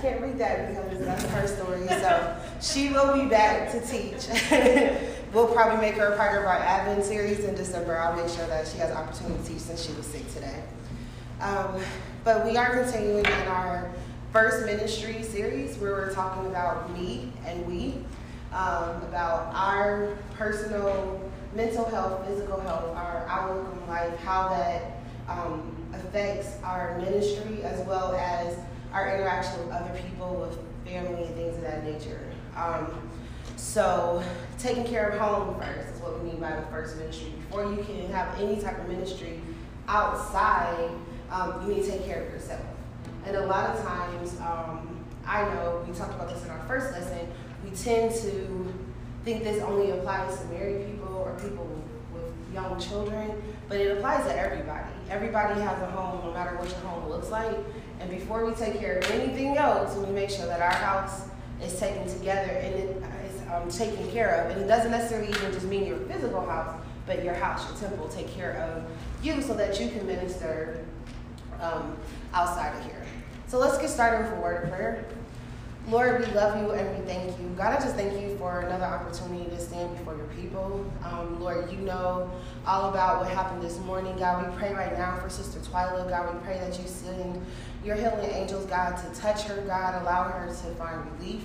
[0.00, 1.86] can't read that because that's her story.
[1.88, 4.26] So she will be back to teach.
[5.32, 7.98] we'll probably make her a part of our advent series in December.
[7.98, 10.62] I'll make sure that she has opportunity to teach since she was sick today.
[11.40, 11.80] Um,
[12.24, 13.90] but we are continuing in our
[14.32, 17.94] first ministry series where we're talking about me and we,
[18.52, 21.20] um, about our personal
[21.54, 27.84] mental health, physical health, our outlook on life, how that um, affects our ministry as
[27.86, 28.56] well as
[28.92, 32.20] our interaction with other people, with family, and things of that nature.
[32.56, 33.10] Um,
[33.56, 34.22] so,
[34.58, 37.32] taking care of home first is what we mean by the first ministry.
[37.46, 39.40] Before you can have any type of ministry
[39.86, 40.90] outside,
[41.30, 42.62] um, you need to take care of yourself.
[43.26, 46.92] And a lot of times, um, I know we talked about this in our first
[46.92, 47.28] lesson,
[47.62, 48.74] we tend to
[49.24, 51.66] think this only applies to married people or people
[52.14, 53.30] with young children,
[53.68, 54.88] but it applies to everybody.
[55.10, 57.56] Everybody has a home, no matter what your home looks like.
[58.00, 61.28] And before we take care of anything else, we make sure that our house
[61.62, 64.50] is taken together and it is um, taken care of.
[64.52, 68.08] And it doesn't necessarily even just mean your physical house, but your house, your temple,
[68.08, 68.84] take care of
[69.22, 70.82] you so that you can minister
[71.60, 71.96] um,
[72.32, 73.04] outside of here.
[73.48, 75.04] So let's get started with a word of prayer.
[75.88, 77.48] Lord, we love you and we thank you.
[77.56, 80.90] God, I just thank you for another opportunity to stand before your people.
[81.02, 82.30] Um, Lord, you know
[82.66, 84.16] all about what happened this morning.
[84.16, 86.08] God, we pray right now for Sister Twyla.
[86.08, 87.44] God, we pray that you send
[87.84, 91.44] your healing angels, God, to touch her, God, allow her to find relief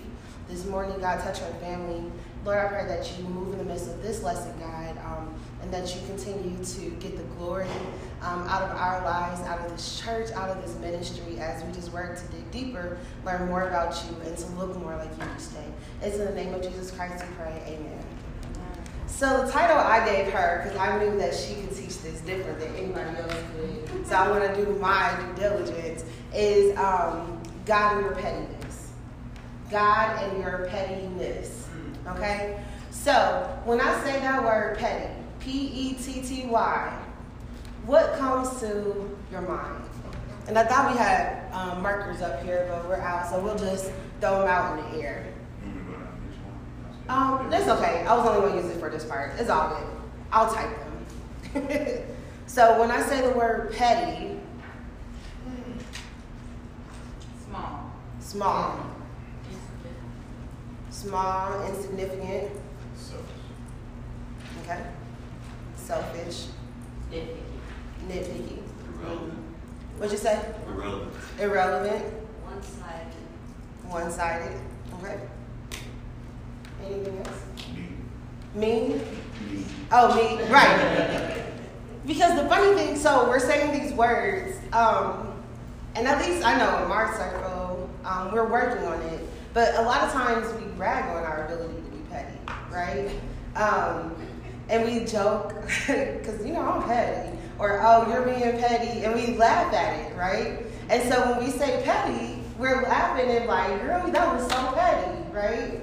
[0.49, 0.99] this morning.
[0.99, 2.03] God, touch her family.
[2.43, 5.73] Lord, I pray that you move in the midst of this lesson, God, um, and
[5.73, 7.67] that you continue to get the glory
[8.21, 11.71] um, out of our lives, out of this church, out of this ministry, as we
[11.71, 15.23] just work to dig deeper, learn more about you, and to look more like you
[15.35, 15.65] each day.
[16.03, 17.63] It's in the name of Jesus Christ we pray.
[17.65, 18.05] Amen.
[19.07, 22.59] So the title I gave her, because I knew that she could teach this different
[22.59, 26.03] than anybody else could, so I want to do my due diligence,
[26.35, 28.91] is um, God and your pettiness.
[29.71, 31.67] God and your pettiness.
[32.07, 32.59] Okay?
[32.91, 36.99] So when I say that word petty, P E T T Y,
[37.85, 39.83] what comes to your mind?
[40.47, 43.91] And I thought we had um, markers up here, but we're out, so we'll just
[44.21, 45.33] throw them out in the air.
[47.07, 48.03] Um, that's okay.
[48.07, 49.33] I was only going to use it for this part.
[49.39, 49.87] It's all good.
[50.31, 50.75] I'll type
[51.53, 52.07] them.
[52.47, 54.39] so when I say the word petty,
[58.25, 58.75] Small.
[60.89, 62.51] small, small, insignificant,
[64.63, 64.81] okay,
[65.75, 66.47] selfish,
[67.11, 67.37] Nitpicky.
[68.09, 68.57] nitpicky.
[68.99, 69.33] Irrelevant.
[69.97, 70.41] What'd you say?
[70.67, 71.13] Irrelevant.
[71.39, 72.03] Irrelevant,
[72.43, 73.13] One-sided.
[73.87, 74.59] one-sided.
[74.99, 75.19] Okay.
[76.83, 77.41] Anything else?
[77.73, 77.87] Me.
[78.55, 79.01] Mean.
[79.51, 79.65] Me.
[79.91, 80.43] Oh, me.
[80.51, 81.43] Right.
[82.07, 85.31] Because the funny thing, so we're saying these words, um,
[85.95, 87.64] and at least I know in our circle,
[88.05, 89.27] um, we're working on it.
[89.53, 92.37] But a lot of times we brag on our ability to be petty,
[92.71, 93.09] right?
[93.55, 94.15] Um,
[94.69, 95.53] and we joke,
[95.87, 100.15] because you know I'm petty, or oh you're being petty, and we laugh at it,
[100.15, 100.65] right?
[100.89, 105.21] And so when we say petty, we're laughing and like, girl, that was so petty,
[105.31, 105.81] right?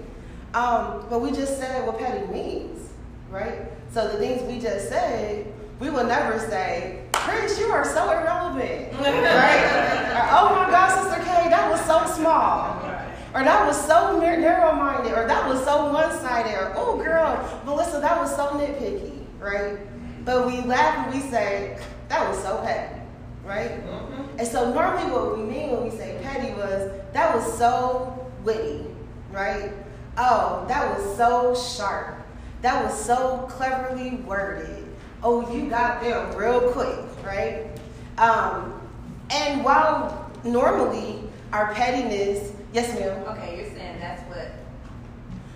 [0.55, 2.91] Um, but we just said what petty means,
[3.31, 3.63] right?
[3.93, 8.93] So the things we just said, we will never say, Chris, you are so irrelevant,
[9.01, 10.13] right?
[10.13, 11.32] or, oh my God, Sister K,
[11.73, 12.81] was so small.
[13.35, 18.21] Or that was so narrow-minded, or that was so one-sided, or oh girl, Melissa, that
[18.21, 19.79] was so nitpicky, right?
[20.25, 21.79] But we laugh and we say,
[22.09, 23.01] that was so petty,
[23.45, 23.83] right?
[24.39, 28.87] And so normally what we mean when we say petty was, that was so witty,
[29.31, 29.73] right?
[30.19, 32.19] Oh, that was so sharp.
[32.61, 34.87] That was so cleverly worded.
[35.23, 37.67] Oh, you got there real quick, right?
[38.19, 38.79] Um,
[39.31, 43.23] and while normally our pettiness, yes, ma'am.
[43.29, 44.49] Okay, you're saying that's what,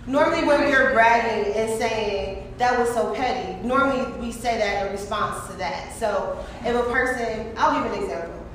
[0.05, 4.93] Normally, when we're bragging and saying that was so petty, normally we say that in
[4.93, 5.93] response to that.
[5.93, 8.45] So, if a person, I'll give an example.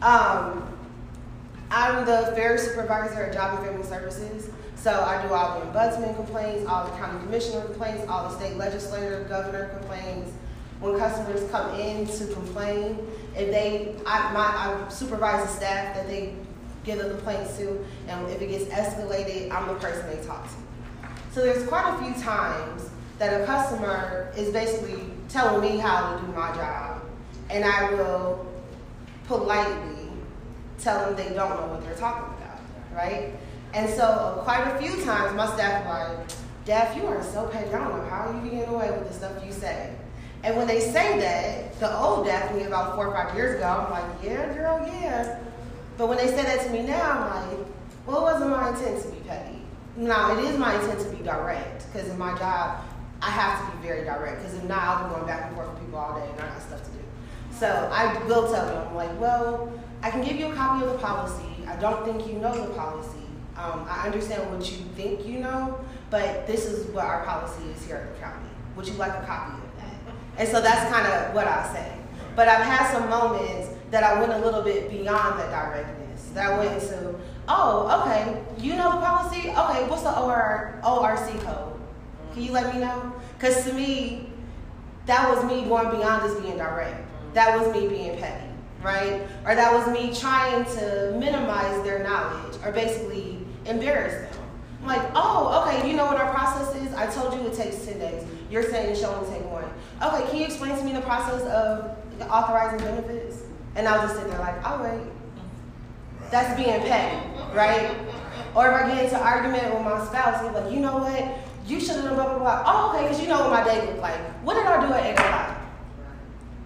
[0.00, 0.64] Um,
[1.70, 4.50] I'm the fair supervisor at Job and Family Services.
[4.76, 8.56] So I do all the ombudsman complaints, all the county commissioner complaints, all the state
[8.56, 10.30] legislator, governor complaints.
[10.80, 12.98] When customers come in to complain,
[13.34, 16.34] if they, I, my, I supervise the staff that they
[16.84, 20.54] give the complaints to, and if it gets escalated, I'm the person they talk to.
[21.32, 22.88] So there's quite a few times
[23.18, 27.02] that a customer is basically telling me how to do my job,
[27.50, 28.46] and I will
[29.26, 30.10] politely
[30.78, 32.60] tell them they don't know what they're talking about,
[32.94, 33.32] right?
[33.72, 36.28] And so quite a few times my staff are like,
[36.64, 37.68] Daff, you are so petty.
[37.68, 39.94] I don't know how you getting away with the stuff you say.
[40.42, 43.90] And when they say that, the old Daphene about four or five years ago, I'm
[43.90, 45.40] like, yeah, girl, yeah.
[45.96, 47.66] But when they say that to me now, I'm like,
[48.06, 49.58] Well, it wasn't my intent to be petty.
[49.96, 52.82] Now, it is my intent to be direct because in my job,
[53.22, 55.70] I have to be very direct because if not, I'll be going back and forth
[55.70, 56.98] with people all day and I got stuff to do.
[57.52, 60.98] So I will tell them, like, well, I can give you a copy of the
[60.98, 61.64] policy.
[61.66, 63.20] I don't think you know the policy.
[63.56, 65.78] Um, I understand what you think you know,
[66.10, 68.48] but this is what our policy is here at the county.
[68.76, 70.14] Would you like a copy of that?
[70.38, 71.96] And so that's kind of what I say.
[72.34, 76.24] But I've had some moments that I went a little bit beyond the directness.
[76.34, 77.14] That I went into,
[77.46, 79.50] oh, okay, you know the policy?
[79.50, 81.80] Okay, what's the OR, ORC code?
[82.32, 83.12] Can you let me know?
[83.38, 84.32] Because to me,
[85.06, 87.06] that was me going beyond just being direct.
[87.34, 88.48] That was me being petty,
[88.82, 89.22] right?
[89.46, 94.42] Or that was me trying to minimize their knowledge or basically embarrass them.
[94.80, 96.92] I'm like, oh, okay, you know what our process is?
[96.94, 98.26] I told you it takes 10 days.
[98.50, 99.64] You're saying it should only take one.
[100.02, 101.96] Okay, can you explain to me the process of
[102.28, 103.43] authorizing benefits?
[103.76, 105.06] And I'll just sit there like, all right.
[106.30, 107.96] That's being petty, right?
[108.54, 111.38] Or if I get into argument with my spouse, he's like, you know what?
[111.66, 112.64] You should have done blah, blah, blah.
[112.66, 114.18] Oh, okay, because you know what my day looked like.
[114.44, 115.60] What did I do at 8 o'clock?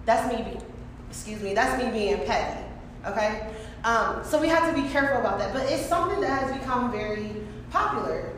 [0.05, 0.61] That's me being,
[1.09, 2.61] excuse me, that's me being petty,
[3.05, 3.47] okay?
[3.83, 5.53] Um, so we have to be careful about that.
[5.53, 7.31] But it's something that has become very
[7.71, 8.33] popular.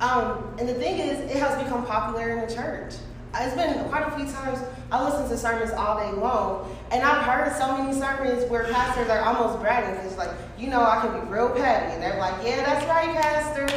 [0.00, 2.94] Um, and the thing is, it has become popular in the church.
[3.34, 4.58] It's been quite a few times
[4.90, 9.08] I listen to sermons all day long, and I've heard so many sermons where pastors
[9.08, 12.34] are almost bragging because, like, you know, I can be real petty, and they're like,
[12.44, 13.68] "Yeah, that's right, pastor."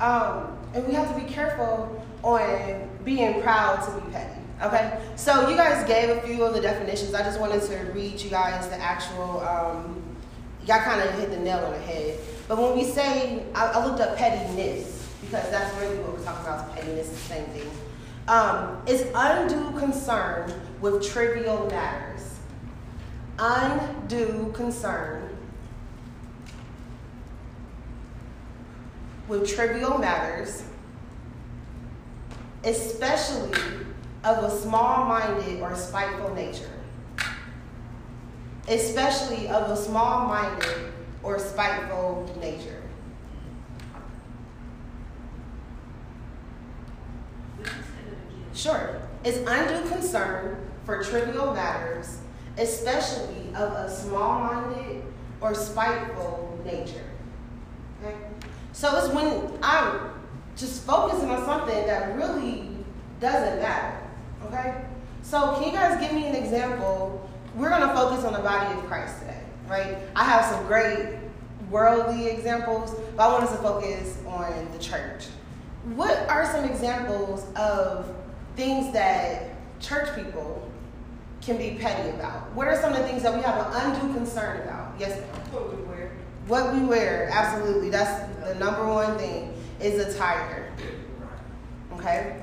[0.00, 4.40] Um, and we have to be careful on being proud to be petty.
[4.62, 7.12] Okay, so you guys gave a few of the definitions.
[7.12, 9.40] I just wanted to read you guys the actual.
[9.40, 10.02] Um,
[10.66, 12.18] y'all kind of hit the nail on the head.
[12.48, 16.46] But when we say, I, I looked up pettiness because that's really what we're talking
[16.46, 16.74] about.
[16.74, 17.70] Pettiness the same thing.
[18.26, 22.38] Um, it's undue concern with trivial matters.
[23.38, 25.36] Undue concern
[29.28, 30.62] with trivial matters,
[32.62, 33.52] especially
[34.22, 36.70] of a small minded or spiteful nature.
[38.68, 40.92] Especially of a small minded
[41.22, 42.73] or spiteful nature.
[48.54, 49.00] Sure.
[49.24, 52.20] It's undue concern for trivial matters,
[52.56, 55.02] especially of a small minded
[55.40, 57.04] or spiteful nature.
[58.02, 58.16] Okay?
[58.72, 60.10] So it's when I'm
[60.56, 62.68] just focusing on something that really
[63.20, 63.98] doesn't matter.
[64.46, 64.84] Okay?
[65.22, 67.28] So can you guys give me an example?
[67.56, 69.96] We're going to focus on the body of Christ today, right?
[70.14, 71.18] I have some great
[71.70, 75.26] worldly examples, but I want us to focus on the church.
[75.94, 78.14] What are some examples of
[78.56, 80.70] things that church people
[81.40, 82.52] can be petty about?
[82.54, 84.94] What are some of the things that we have an undue concern about?
[84.98, 85.40] Yes, ma'am.
[85.52, 86.10] What we wear.
[86.46, 87.90] What we wear, absolutely.
[87.90, 90.72] That's the number one thing is attire.
[91.94, 92.42] Okay?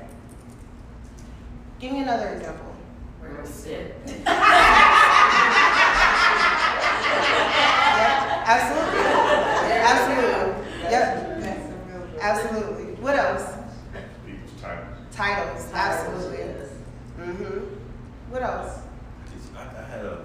[1.80, 2.74] Give me another example.
[3.20, 3.96] Where we sit.
[8.44, 9.00] Absolutely.
[9.82, 10.64] Absolutely.
[10.90, 12.20] Yep, That's a real joke.
[12.22, 12.94] absolutely.
[13.02, 13.51] What else?
[15.12, 15.70] People's titles.
[15.70, 16.38] Titles, absolutely.
[16.38, 16.68] Yes.
[17.20, 18.32] Mm-hmm.
[18.32, 18.78] What else?
[19.26, 20.18] It's- I, I had an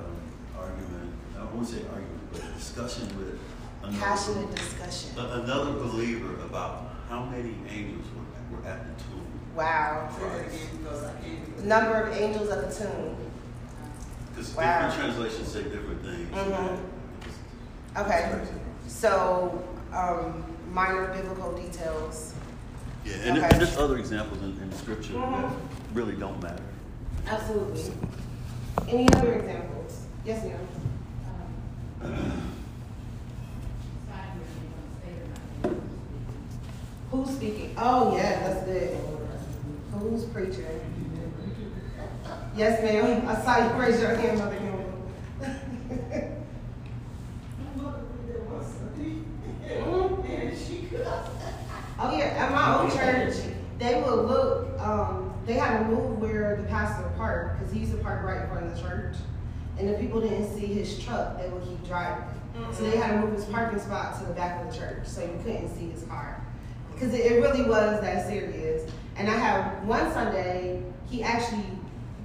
[0.57, 3.39] argument, I won't say argument, but a discussion with
[3.83, 5.17] another, Passionate discussion.
[5.19, 9.25] a- another believer about how many angels were, were at the tomb.
[9.55, 10.09] Wow.
[10.17, 11.65] Say that again because I can't.
[11.65, 13.15] Number of angels at the tomb.
[14.29, 14.87] Because Wow.
[14.87, 16.29] different translations say different things.
[16.31, 16.79] Mhm.
[17.97, 18.41] Okay.
[18.87, 22.33] So, um, minor biblical details.
[23.07, 23.47] Yeah, and, Okay.
[23.51, 25.51] and there's other examples in, in scripture that Mhm.
[25.93, 26.63] really don't matter.
[27.27, 27.91] Absolutely.
[28.87, 30.01] Any other examples?
[30.25, 30.57] Yes, ma'am.
[37.11, 37.73] Who's speaking?
[37.77, 38.97] Oh, yeah, that's good.
[39.93, 40.65] Who's preaching?
[42.55, 43.27] Yes, ma'am.
[43.27, 46.33] I saw you raise your hand, Mother Campbell.
[51.99, 53.35] Oh yeah, at my old church,
[53.79, 54.79] they would look.
[54.79, 58.41] Um, they had to move where the pastor parked because he used to park right
[58.41, 59.15] in front of the church,
[59.79, 62.25] and if people didn't see his truck, they would keep driving.
[62.73, 65.21] So they had to move his parking spot to the back of the church so
[65.21, 66.43] you couldn't see his car
[66.91, 68.89] because it, it really was that serious.
[69.15, 71.65] And I have one Sunday, he actually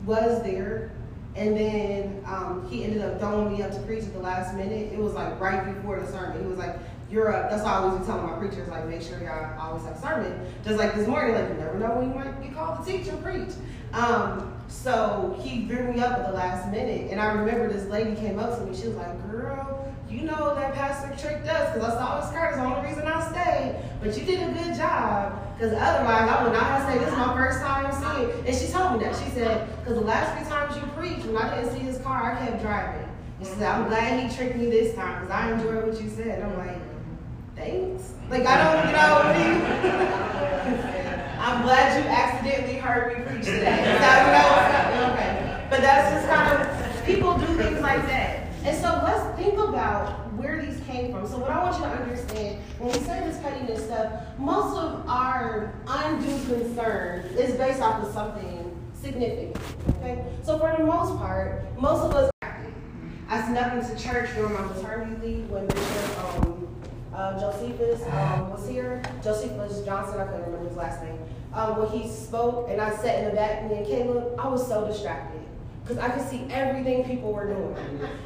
[0.07, 0.93] was there,
[1.37, 4.93] and then um, he ended up throwing me up to preach at the last minute.
[4.93, 6.43] It was like right before the sermon.
[6.43, 6.77] He was like,
[7.13, 7.31] "You're.
[7.31, 10.41] That's why I always be telling my preachers like, make sure y'all always have sermon.
[10.65, 13.09] Just like this morning, like you never know when you might get called to teach
[13.09, 13.55] or preach.
[13.93, 18.17] Um, so he threw me up at the last minute, and I remember this lady
[18.17, 18.75] came up to me.
[18.75, 19.79] She was like, "Girl."
[20.13, 22.43] You know that Pastor tricked us because I saw his skirt
[22.87, 23.77] reason I stayed.
[24.03, 25.41] but you did a good job.
[25.57, 27.01] Because otherwise, I would not have stayed.
[27.01, 28.47] this is my first time seeing.
[28.47, 29.17] And she told me that.
[29.17, 32.33] She said, because the last few times you preached, when I didn't see his car,
[32.33, 33.09] I kept driving.
[33.39, 36.11] And she said, I'm glad he tricked me this time because I enjoyed what you
[36.11, 36.43] said.
[36.43, 36.77] I'm like,
[37.63, 38.13] thanks.
[38.29, 39.23] Like, I don't, know?
[41.41, 43.97] I'm glad you accidentally heard me preach today.
[45.13, 45.67] Okay.
[45.71, 46.67] But that's just kind of,
[47.07, 48.49] people do things like that.
[48.65, 51.27] And so let's think about where these came from.
[51.27, 55.05] So what I want you to understand, when we say this pettiness stuff, most of
[55.09, 59.57] our undue concern is based off of something significant.
[59.99, 60.25] Okay?
[60.45, 62.33] So for the most part, most of us
[63.33, 66.62] I snuck into church during my maternity leave when Bishop um,
[67.15, 69.03] uh, Josephus um, was here.
[69.23, 71.19] Josephus Johnson, I couldn't remember his last name.
[71.53, 74.67] Um, when he spoke and I sat in the back, me and Caleb, I was
[74.67, 75.41] so distracted
[75.83, 77.77] because I could see everything people were doing.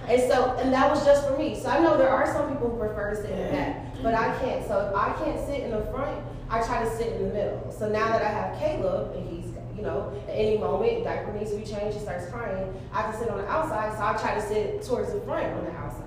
[0.09, 1.59] And so, and that was just for me.
[1.59, 4.15] So I know there are some people who prefer to sit in the back, but
[4.15, 4.67] I can't.
[4.67, 7.75] So if I can't sit in the front, I try to sit in the middle.
[7.77, 11.51] So now that I have Caleb and he's, you know, at any moment, diaper needs
[11.51, 14.35] to be changed, he starts crying, I can sit on the outside, so I try
[14.35, 16.05] to sit towards the front on the outside.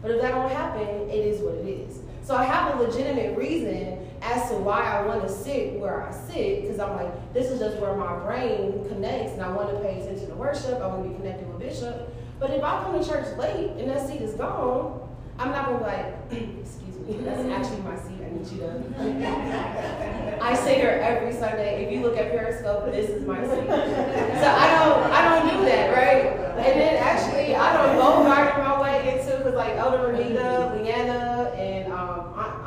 [0.00, 1.98] But if that don't happen, it is what it is.
[2.22, 6.12] So I have a legitimate reason as to why I want to sit where I
[6.12, 9.80] sit, because I'm like, this is just where my brain connects, and I want to
[9.80, 10.80] pay attention to worship.
[10.80, 12.14] I want to be connected with Bishop.
[12.38, 15.00] But if I come to church late and that seat is gone,
[15.38, 16.06] I'm not gonna be like,
[16.60, 18.18] excuse me, that's actually my seat.
[18.22, 20.38] I need you to.
[20.42, 21.84] I sit here every Sunday.
[21.84, 23.66] If you look at Periscope, this is my seat.
[23.66, 26.36] So I don't, I don't do that, right?
[26.58, 30.61] And then actually, I don't go right my way into because like Elder Renita,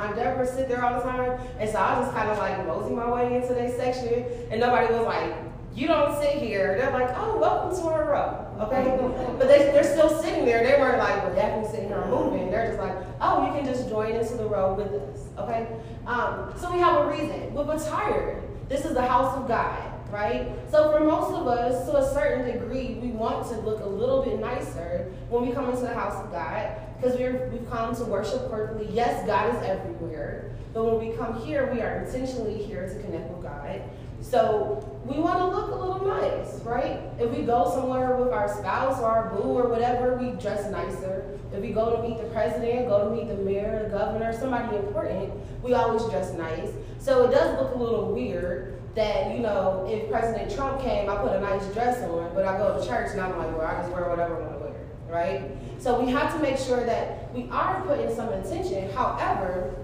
[0.06, 2.66] Aunt Deborah sit there all the time, and so I was just kind of like
[2.68, 5.34] mosey my way into their section, and nobody was like,
[5.74, 8.98] "You don't sit here." They're like, "Oh, welcome to our row." Okay,
[9.40, 10.64] but they, they're still sitting there.
[10.64, 13.90] They weren't like, "Well, definitely sitting here moving." They're just like, "Oh, you can just
[13.90, 15.68] join into the row with us." Okay,
[16.06, 17.54] um, so we have a reason.
[17.54, 18.44] We're tired.
[18.70, 20.48] This is the house of God right?
[20.72, 24.24] So for most of us, to a certain degree, we want to look a little
[24.24, 28.04] bit nicer when we come into the house of God because we're, we've come to
[28.06, 28.88] worship corporately.
[28.94, 33.30] Yes, God is everywhere, but when we come here, we are intentionally here to connect
[33.30, 33.82] with God.
[34.22, 37.00] So we want to look a little nice, right?
[37.20, 41.38] If we go somewhere with our spouse or our boo or whatever, we dress nicer.
[41.54, 44.78] If we go to meet the president, go to meet the mayor, the governor, somebody
[44.78, 46.72] important, we always dress nice.
[46.98, 51.18] So it does look a little weird that, you know, if President Trump came, I
[51.18, 53.82] put a nice dress on, but I go to church and I'm like, well, I
[53.82, 54.65] just wear whatever I want to
[55.10, 55.42] right?
[55.80, 58.92] So we have to make sure that we are putting some intention.
[58.92, 59.76] However,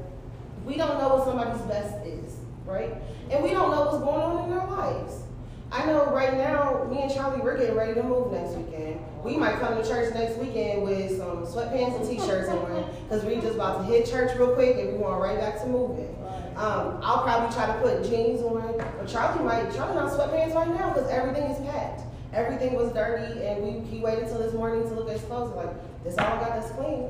[0.66, 2.94] we don't know what somebody's best is, right?
[3.30, 5.24] And we don't know what's going on in their lives.
[5.72, 9.00] I know right now, me and Charlie, we're getting ready to move next weekend.
[9.24, 13.36] We might come to church next weekend with some sweatpants and t-shirts on because we
[13.36, 16.14] just about to hit church real quick and we're going right back to moving.
[16.58, 20.68] Um, I'll probably try to put jeans on, but Charlie might, Charlie on sweatpants right
[20.68, 22.02] now because everything is packed.
[22.34, 25.56] Everything was dirty, and we he waited until this morning to look at his clothes.
[25.56, 27.10] Like, this all got this clean.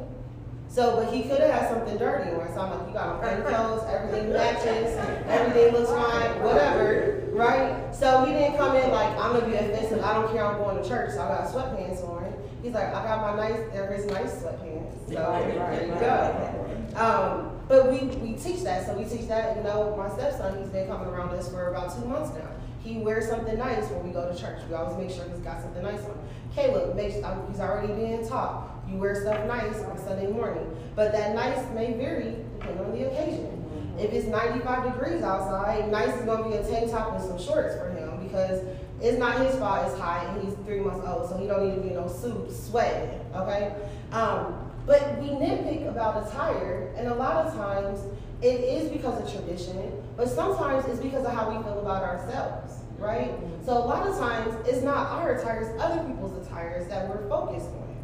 [0.68, 2.48] So, but he could have had something dirty on.
[2.54, 4.98] So I'm like, you got on clean clothes, everything matches,
[5.28, 7.94] everything looks fine, whatever, right?
[7.94, 10.01] So he didn't come in like, I'm gonna be offensive.
[10.01, 10.46] I don't care.
[10.46, 12.34] I'm going to church, so I got sweatpants on.
[12.63, 15.08] He's like, I got my nice, they're his nice sweatpants.
[15.08, 16.96] So there you go.
[16.96, 18.86] Um, but we, we teach that.
[18.86, 21.94] So we teach that, you know, my stepson, he's been coming around us for about
[21.94, 22.48] two months now.
[22.83, 24.61] He wears something nice when we go to church.
[24.67, 26.17] We always make sure he's got something nice on.
[26.55, 28.69] Caleb, makes, um, he's already being taught.
[28.89, 30.65] You wear stuff nice on Sunday morning.
[30.95, 33.57] But that nice may vary depending on the occasion.
[34.00, 37.38] If it's 95 degrees outside, nice is going to be a tank top and some
[37.38, 38.63] shorts for him because
[39.01, 41.75] it's not his fault it's hot and he's three months old, so he don't need
[41.75, 43.75] to be in no suit sweating, okay?
[44.11, 48.00] Um, but we nitpick about attire, and a lot of times
[48.41, 52.74] it is because of tradition, but sometimes it's because of how we feel about ourselves,
[52.98, 53.29] right?
[53.29, 53.65] Mm-hmm.
[53.65, 57.27] So a lot of times it's not our attire, it's other people's attires that we're
[57.29, 57.95] focused on.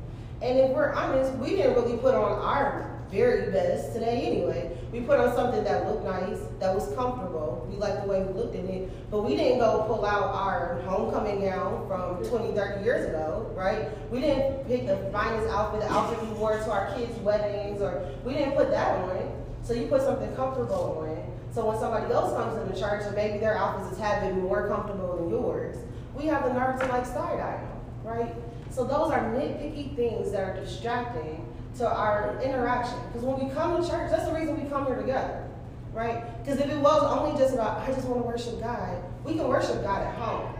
[0.41, 4.77] And if we're honest, we didn't really put on our very best today anyway.
[4.91, 7.65] We put on something that looked nice, that was comfortable.
[7.69, 10.81] We liked the way we looked in it, but we didn't go pull out our
[10.85, 13.89] homecoming gown from 20, 30 years ago, right?
[14.11, 18.07] We didn't pick the finest outfit, the outfit we wore to our kids' weddings, or
[18.23, 19.26] we didn't put that on.
[19.63, 21.07] So you put something comfortable on.
[21.53, 24.67] So when somebody else comes into church and maybe their outfit is have been more
[24.67, 25.77] comfortable than yours,
[26.15, 28.35] we have the nerve to like side eye them, right?
[28.69, 31.45] So those are nitpicky things that are distracting
[31.77, 32.99] to our interaction.
[33.07, 35.47] Because when we come to church, that's the reason we come here together,
[35.93, 36.43] right?
[36.43, 39.47] Because if it was only just about, I just want to worship God, we can
[39.47, 40.53] worship God at home.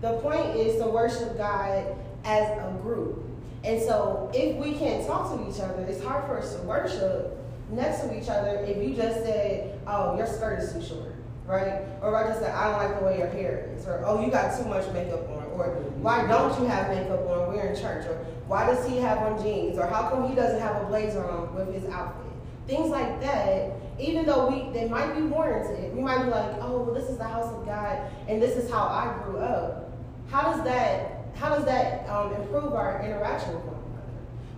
[0.00, 1.84] The point is to worship God
[2.24, 3.24] as a group.
[3.64, 7.37] And so if we can't talk to each other, it's hard for us to worship
[7.70, 11.14] next to each other if you just said, oh, your skirt is too short,
[11.46, 11.82] right?
[12.02, 14.24] Or if I just said, I don't like the way your hair is, or oh,
[14.24, 15.66] you got too much makeup on, or
[16.00, 17.48] why don't you have makeup on?
[17.48, 18.14] We're in church, or
[18.46, 21.54] why does he have on jeans, or how come he doesn't have a blazer on
[21.54, 22.24] with his outfit?
[22.66, 26.82] Things like that, even though we they might be warranted, we might be like, oh,
[26.82, 27.98] well, this is the house of God,
[28.28, 29.90] and this is how I grew up.
[30.28, 33.77] How does that how does that um, improve our interaction with?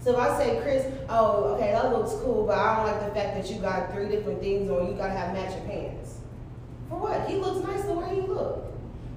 [0.03, 3.15] So if I say, Chris, oh, okay, that looks cool, but I don't like the
[3.15, 6.19] fact that you got three different things on, you gotta have matching pants.
[6.89, 7.29] For what?
[7.29, 8.65] He looks nice the way he look.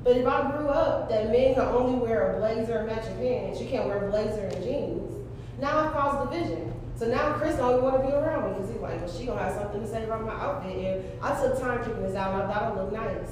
[0.03, 3.61] But if I grew up that men can only wear a blazer and matching pants,
[3.61, 5.25] you can't wear a blazer and jeans,
[5.59, 6.73] now I've caused division.
[6.95, 9.25] So now Chris don't even want to be around me because he's like, well, she
[9.25, 10.75] gonna have something to say about my outfit.
[10.75, 13.29] And I took time picking this out and I thought it looked nice.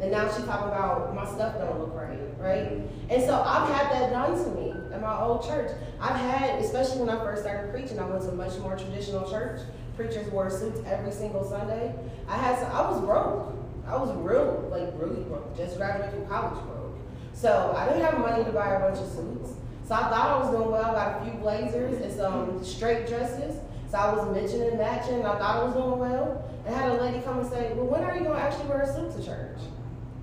[0.00, 2.80] And now she's talking about my stuff don't look right, right?
[3.10, 5.70] And so I've had that done to me my old church.
[6.00, 9.28] I've had, especially when I first started preaching, I went to a much more traditional
[9.30, 9.60] church.
[9.96, 11.94] Preachers wore suits every single Sunday.
[12.28, 13.54] I had some, I was broke.
[13.86, 15.56] I was real, like really broke.
[15.56, 16.98] Just graduated from college broke.
[17.32, 19.52] So I didn't have money to buy a bunch of suits.
[19.86, 20.84] So I thought I was doing well.
[20.84, 23.60] I got a few blazers and some straight dresses.
[23.90, 25.24] So I was mixing and matching.
[25.24, 26.50] I thought I was doing well.
[26.66, 28.66] And I had a lady come and say, well, when are you going to actually
[28.66, 29.58] wear a suit to church?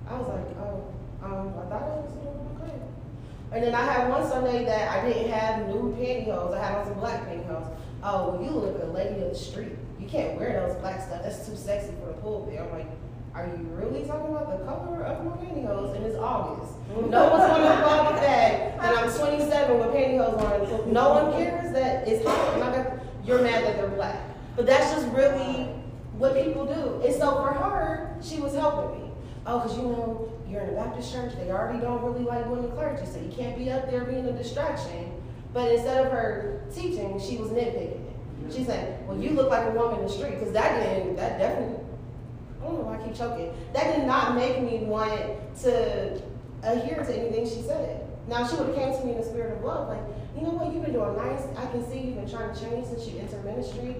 [0.06, 0.84] I was like, oh,
[1.22, 2.23] um, I thought I was.
[3.54, 6.58] And then I had one Sunday that I didn't have new pantyhose.
[6.58, 7.70] I had on some black pantyhose.
[8.02, 9.76] Oh, well, you look a lady of the street.
[10.00, 11.22] You can't wear those black stuff.
[11.22, 12.58] That's too sexy for the pulpit.
[12.60, 12.88] I'm like,
[13.32, 15.94] are you really talking about the color of my pantyhose?
[15.94, 16.72] And it's August.
[16.88, 17.10] Mm-hmm.
[17.10, 18.72] No one's going to involve with that.
[18.72, 20.66] And I'm 27 with pantyhose on.
[20.66, 22.58] So No one cares that it's hot.
[22.58, 24.20] Got, you're mad that they're black.
[24.56, 25.66] But that's just really
[26.18, 27.06] what people do.
[27.06, 29.04] And so for her, she was helping me
[29.46, 32.70] oh, because you know, you're in a Baptist church, they already don't really like women
[32.70, 35.12] clergy, so you can't be up there being a distraction.
[35.52, 38.52] But instead of her teaching, she was nitpicking it.
[38.52, 41.38] She said, well, you look like a woman in the street, because that didn't, that
[41.38, 41.84] definitely,
[42.60, 43.52] I don't know why I keep choking.
[43.72, 45.12] That did not make me want
[45.62, 46.22] to
[46.62, 48.06] adhere to anything she said.
[48.28, 50.02] Now, she would have came to me in the spirit of love, like,
[50.36, 51.42] you know what, you've been doing nice.
[51.56, 53.96] I can see you've been trying to change since you entered ministry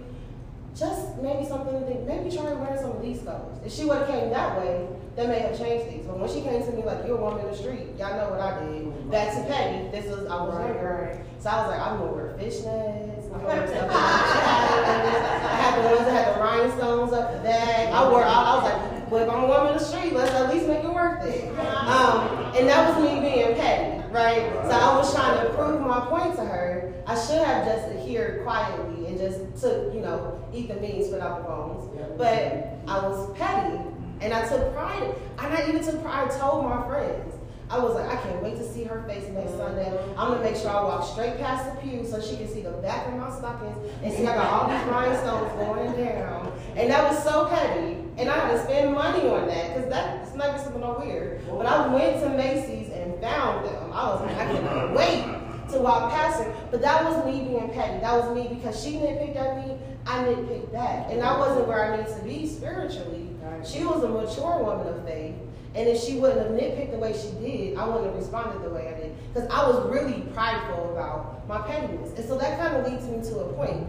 [0.76, 3.58] just maybe something to think, maybe try to wear some of these colors.
[3.64, 6.06] If she would have came that way, that may have changed things.
[6.06, 8.30] But when she came to me like, you're a woman in the street, y'all know
[8.30, 9.10] what I did.
[9.10, 11.20] Back to petty, this was, I was right.
[11.38, 15.94] So I was like, I'm gonna wear fishnets, I'm gonna wear stuff I had the
[15.94, 17.92] ones that had the rhinestones up the back.
[17.92, 20.32] I wore, I, I was like, well, if I'm a woman in the street, let's
[20.32, 21.48] at least make it worth it.
[21.58, 24.48] Um, and that was me being petty, right?
[24.62, 26.94] So I was trying to prove my point to her.
[27.04, 31.42] I should have just adhered quietly and just took, you know, eat the beans without
[31.42, 31.90] the bones.
[32.16, 33.76] But I was petty
[34.20, 35.14] and I took pride.
[35.38, 37.34] And I not even took pride, I told my friends.
[37.68, 39.58] I was like, I can't wait to see her face next mm-hmm.
[39.58, 39.98] Sunday.
[40.16, 42.70] I'm gonna make sure I walk straight past the pew so she can see the
[42.70, 46.52] back of my stockings and see I got all these rhinestones going down.
[46.76, 47.98] And that was so petty.
[48.16, 51.40] And I had to spend money on that because that's not something no weird.
[51.48, 52.83] But I went to Macy's
[53.24, 53.92] found them.
[53.92, 56.54] I was like, I can't wait to walk past her.
[56.70, 58.00] But that was me being petty.
[58.00, 61.06] That was me because she nitpicked at me, I nitpicked back.
[61.10, 63.30] And I wasn't where I needed to be spiritually.
[63.64, 65.34] She was a mature woman of faith.
[65.74, 68.70] And if she wouldn't have nitpicked the way she did, I wouldn't have responded the
[68.70, 69.16] way I did.
[69.32, 72.16] Because I was really prideful about my pettiness.
[72.16, 73.86] And so that kind of leads me to a point.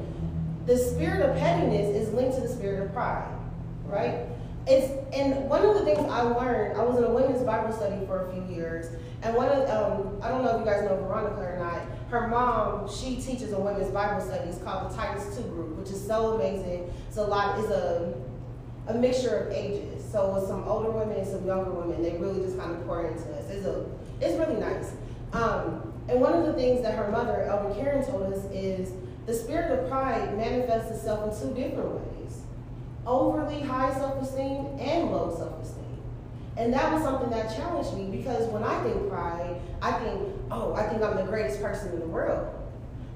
[0.65, 3.31] The spirit of pettiness is linked to the spirit of pride,
[3.85, 4.25] right?
[4.67, 8.03] It's and one of the things I learned, I was in a women's Bible study
[8.07, 8.87] for a few years,
[9.21, 11.81] and one of um, I don't know if you guys know Veronica or not.
[12.09, 16.05] Her mom, she teaches a women's Bible studies called the Titus Two group, which is
[16.05, 16.91] so amazing.
[17.07, 18.15] It's a lot is a
[18.87, 20.03] a mixture of ages.
[20.11, 23.05] So with some older women and some younger women, they really just kind of pour
[23.05, 23.49] into us.
[23.49, 23.85] It's a
[24.19, 24.93] it's really nice.
[25.33, 28.93] Um, and one of the things that her mother, Elder Karen, told us is
[29.27, 32.14] the spirit of pride manifests itself in two different ways
[33.05, 35.83] overly high self esteem and low self esteem.
[36.57, 40.73] And that was something that challenged me because when I think pride, I think, oh,
[40.73, 42.47] I think I'm the greatest person in the world.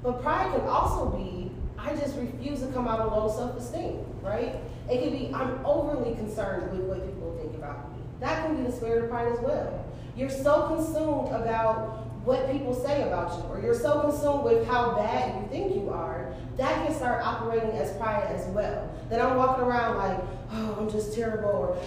[0.03, 4.05] But pride can also be, I just refuse to come out of low self esteem,
[4.21, 4.55] right?
[4.89, 7.99] It can be, I'm overly concerned with what people think about me.
[8.19, 9.85] That can be the spirit of pride as well.
[10.17, 14.95] You're so consumed about what people say about you, or you're so consumed with how
[14.95, 18.89] bad you think you are, that can start operating as pride as well.
[19.09, 20.19] That I'm walking around like,
[20.51, 21.77] oh, I'm just terrible, or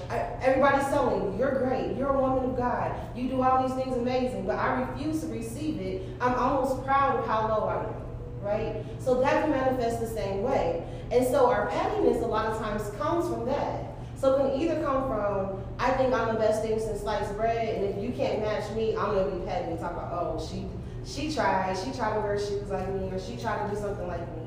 [0.40, 3.96] everybody's telling me, you're great, you're a woman of God, you do all these things
[3.96, 6.02] amazing, but I refuse to receive it.
[6.20, 8.02] I'm almost proud of how low I am
[8.42, 8.85] right?
[8.98, 10.82] So that can manifest the same way.
[11.11, 13.94] And so our pettiness a lot of times comes from that.
[14.16, 17.76] So it can either come from, I think I'm the best thing since sliced bread,
[17.76, 20.66] and if you can't match me, I'm gonna be petty and talk about, oh, she
[21.04, 24.06] she tried, she tried to wear shoes like me, or she tried to do something
[24.06, 24.41] like me.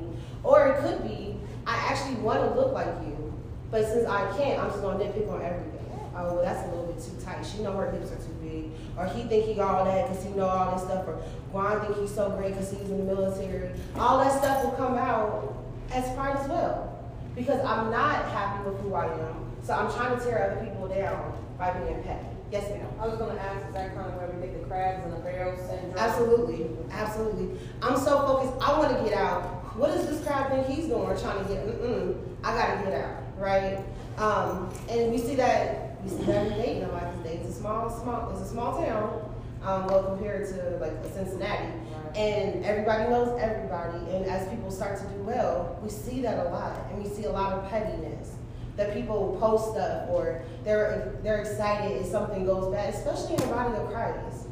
[0.46, 3.34] Or it could be, I actually want to look like you,
[3.72, 5.72] but since I can't, I'm just gonna nitpick on everything.
[6.14, 7.44] Oh, well, that's a little bit too tight.
[7.44, 10.22] She know her hips are too big, or he think he got all that because
[10.22, 11.14] he know all this stuff, or
[11.50, 13.70] Juan think he's so great because he's in the military.
[13.96, 15.52] All that stuff will come out
[15.90, 16.96] as pride as well,
[17.34, 19.50] because I'm not happy with who I am.
[19.64, 22.24] So I'm trying to tear other people down by being petty.
[22.52, 22.86] Yes, ma'am.
[23.00, 25.18] I was gonna ask, is that kind of where we get the crabs and the
[25.18, 25.98] barrels syndrome?
[25.98, 27.58] Absolutely, absolutely.
[27.82, 28.54] I'm so focused.
[28.62, 29.55] I want to get out.
[29.76, 31.06] What does this crowd think he's doing?
[31.18, 31.66] Trying to get.
[31.66, 32.16] Mm-mm.
[32.42, 33.84] I gotta get out, right?
[34.16, 36.88] Um, and we see that we see that in Dayton.
[36.88, 38.30] A lot of Dayton's a small, small.
[38.30, 39.22] It's a small town.
[39.62, 41.72] Um, well compared to like Cincinnati,
[42.14, 43.98] and everybody knows everybody.
[44.14, 47.24] And as people start to do well, we see that a lot, and we see
[47.24, 48.32] a lot of pettiness
[48.76, 53.54] that people post stuff or they're they're excited if something goes bad, especially in the
[53.54, 54.45] body of Christ.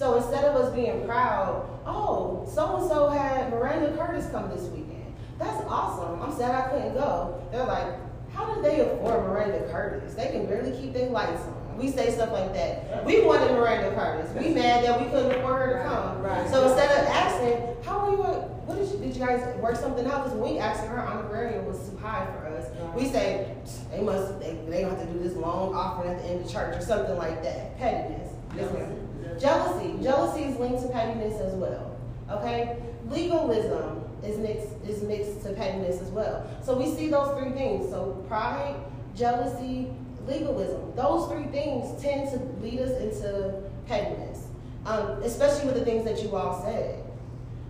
[0.00, 4.62] So instead of us being proud, oh, so and so had Miranda Curtis come this
[4.70, 5.14] weekend.
[5.38, 6.22] That's awesome.
[6.22, 7.46] I'm sad I couldn't go.
[7.52, 7.84] They're like,
[8.32, 10.14] how did they afford Miranda Curtis?
[10.14, 11.76] They can barely keep their lights on.
[11.76, 13.04] We say stuff like that.
[13.04, 14.30] We wanted Miranda Curtis.
[14.42, 16.22] We mad that we couldn't afford her to come.
[16.22, 16.48] Right.
[16.48, 18.22] So instead of asking, how are you?
[18.64, 20.24] What did you, did you guys work something out?
[20.24, 22.70] Because when we asked her, honorarium was too high for us.
[22.96, 23.54] We say
[23.90, 26.50] they must they, they don't have to do this long offering at the end of
[26.50, 27.76] church or something like that.
[27.76, 28.32] Pettiness.
[28.56, 29.09] Yes.
[29.38, 30.02] Jealousy.
[30.02, 31.96] Jealousy is linked to pettiness as well.
[32.30, 32.76] Okay?
[33.08, 36.46] Legalism is mixed is mixed to pettiness as well.
[36.62, 37.90] So we see those three things.
[37.90, 38.76] So pride,
[39.14, 39.90] jealousy,
[40.26, 40.92] legalism.
[40.96, 44.46] Those three things tend to lead us into pettiness.
[44.86, 47.04] Um, especially with the things that you all said.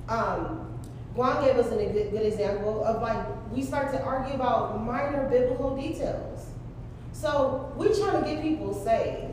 [0.08, 0.78] Um,
[1.14, 5.28] Juan gave us a good, good example of like we start to argue about minor
[5.28, 6.46] biblical details.
[7.12, 9.29] So we trying to get people saved.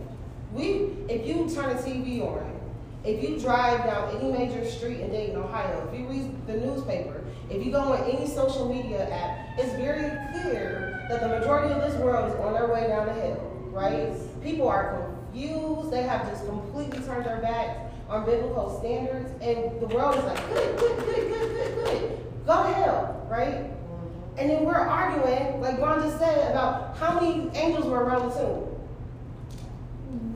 [0.54, 2.58] We, if you turn a TV on,
[3.04, 7.24] if you drive down any major street in Dayton, Ohio, if you read the newspaper,
[7.50, 11.82] if you go on any social media app, it's very clear that the majority of
[11.82, 13.36] this world is on their way down the hill,
[13.72, 14.12] right?
[14.44, 15.92] People are confused.
[15.92, 17.80] They have just completely turned their backs
[18.10, 22.20] on biblical standards, and the world is like, good, good, good, good, good, good.
[22.46, 23.54] Go to hell, right?
[23.54, 24.40] Mm-hmm.
[24.40, 28.36] And then we're arguing, like Ron just said, about how many angels were around the
[28.36, 28.77] tomb.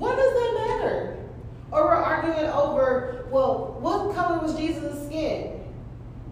[0.02, 1.30] What does that matter?
[1.70, 5.62] Or we're arguing over, well, what color was Jesus' skin?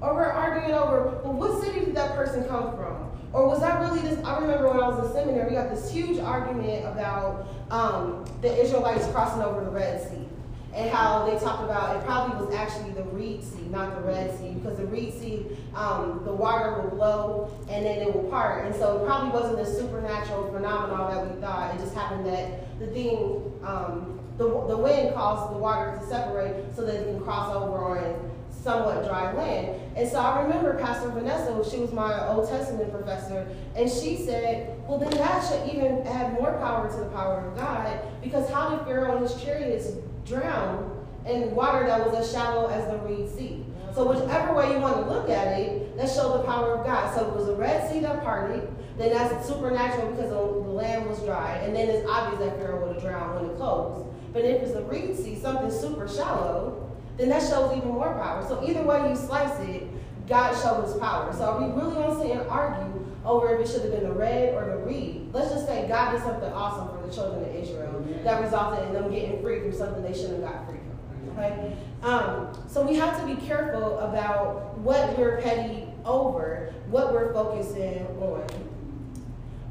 [0.02, 3.12] Or we're arguing over, well, what city did that person come from?
[3.32, 4.18] Or was that really this?
[4.26, 8.52] I remember when I was in seminary, we got this huge argument about um, the
[8.60, 10.29] Israelites crossing over the Red Sea
[10.74, 14.38] and how they talked about it probably was actually the Reed Sea, not the Red
[14.38, 18.66] Sea, because the Reed Sea, um, the water will blow and then it will part.
[18.66, 21.74] And so it probably wasn't a supernatural phenomenon that we thought.
[21.76, 26.76] It just happened that the thing, um, the, the wind caused the water to separate
[26.76, 28.32] so that it can cross over on
[28.64, 29.80] somewhat dry land.
[29.96, 34.78] And so I remember Pastor Vanessa, she was my Old Testament professor, and she said,
[34.88, 38.76] well, then that should even add more power to the power of God, because how
[38.76, 39.88] did Pharaoh and his chariots
[40.30, 43.66] drown in water that was as shallow as the Reed Sea?
[43.94, 47.14] So whichever way you want to look at it, that showed the power of God.
[47.14, 51.20] So it was the Red Sea that parted, then that's supernatural because the land was
[51.24, 54.06] dry, and then it's obvious that Pharaoh would have drowned when it closed.
[54.32, 58.46] But if it's the Reed Sea, something super shallow, then that shows even more power.
[58.48, 59.88] So either way you slice it,
[60.28, 61.34] God showed his power.
[61.34, 64.54] So we really to sit and argue over if it should have been the red
[64.54, 65.30] or the reed?
[65.32, 68.94] Let's just say God did something awesome for the children of Israel that resulted in
[68.94, 71.38] them getting free from something they shouldn't have got free from.
[71.38, 71.76] Okay?
[72.04, 78.06] Um, so we have to be careful about what we're petty over, what we're focusing
[78.20, 78.44] on.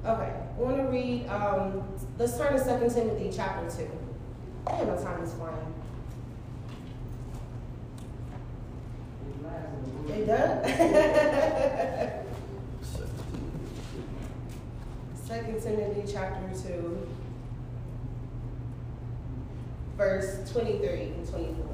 [0.04, 1.82] Okay, I want to read, um,
[2.18, 3.90] let's turn to 2 Timothy chapter 2.
[4.68, 5.74] I know time is flying.
[10.08, 12.14] It does?
[15.28, 17.06] Second Timothy chapter 2,
[19.94, 21.66] verse 23 and 24.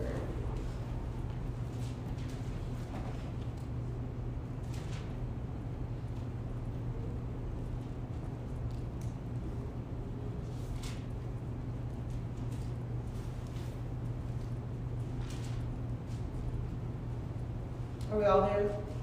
[18.10, 18.93] Are we all there?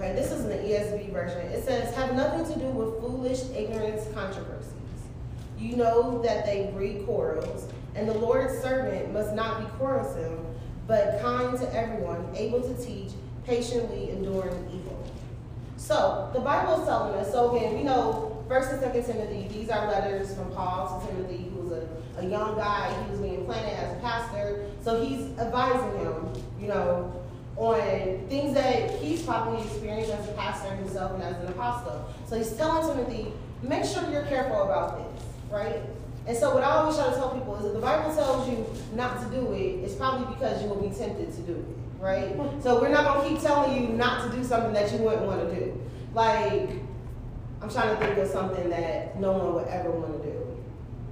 [0.00, 1.40] Okay, this is an ESV version.
[1.52, 4.72] It says, have nothing to do with foolish ignorance controversies.
[5.58, 10.46] You know that they breed quarrels, and the Lord's servant must not be quarrelsome,
[10.86, 13.10] but kind to everyone, able to teach,
[13.44, 15.04] patiently enduring evil.
[15.76, 19.68] So the Bible is telling us, so again, we know First and Second Timothy, these
[19.68, 21.72] are letters from Paul to Timothy, who was
[22.16, 26.32] a, a young guy, he was being planted as a pastor, so he's advising him,
[26.58, 27.19] you know,
[27.60, 32.06] on things that he's probably experienced as a pastor himself and as an apostle.
[32.26, 35.82] So he's telling Timothy, make sure you're careful about this, right?
[36.26, 38.64] And so what I always try to tell people is if the Bible tells you
[38.94, 42.34] not to do it, it's probably because you will be tempted to do it, right?
[42.62, 45.50] So we're not gonna keep telling you not to do something that you wouldn't want
[45.50, 45.80] to do.
[46.14, 46.70] Like,
[47.60, 50.62] I'm trying to think of something that no one would ever want to do.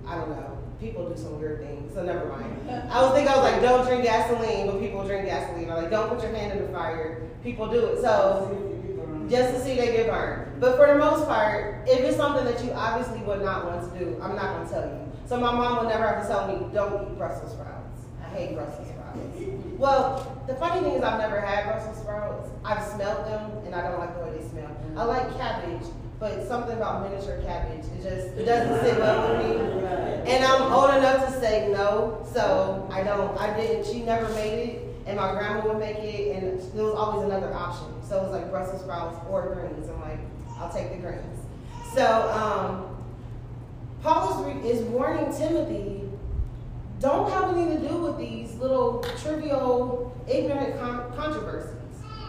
[0.06, 0.58] I don't know.
[0.81, 2.71] People do some weird things, so never mind.
[2.91, 5.69] I was thinking I was like, don't drink gasoline, but people drink gasoline.
[5.71, 7.23] Or like, don't put your hand in the fire.
[7.43, 8.01] People do it.
[8.01, 10.61] So just to see they get burned.
[10.61, 13.99] But for the most part, if it's something that you obviously would not want to
[13.99, 15.12] do, I'm not going to tell you.
[15.27, 18.01] So my mom would never have to tell me, don't eat Brussels sprouts.
[18.25, 19.19] I hate Brussels sprouts.
[19.77, 22.49] Well, the funny thing is I've never had Brussels sprouts.
[22.64, 24.71] I've smelled them, and I don't like the way they smell.
[24.97, 25.87] I like cabbage,
[26.20, 30.33] but something about miniature cabbage, it just it doesn't sit well with me.
[30.33, 33.38] And I'm old enough to say no, so I don't.
[33.38, 33.87] I didn't.
[33.87, 37.52] She never made it, and my grandma would make it, and there was always another
[37.54, 37.87] option.
[38.07, 39.88] So it was like Brussels sprouts or greens.
[39.88, 40.18] I'm like,
[40.59, 41.38] I'll take the greens.
[41.94, 42.96] So um,
[44.02, 46.02] Paul is, re- is warning Timothy,
[47.00, 51.72] don't have anything to do with these little trivial, ignorant con- controversies,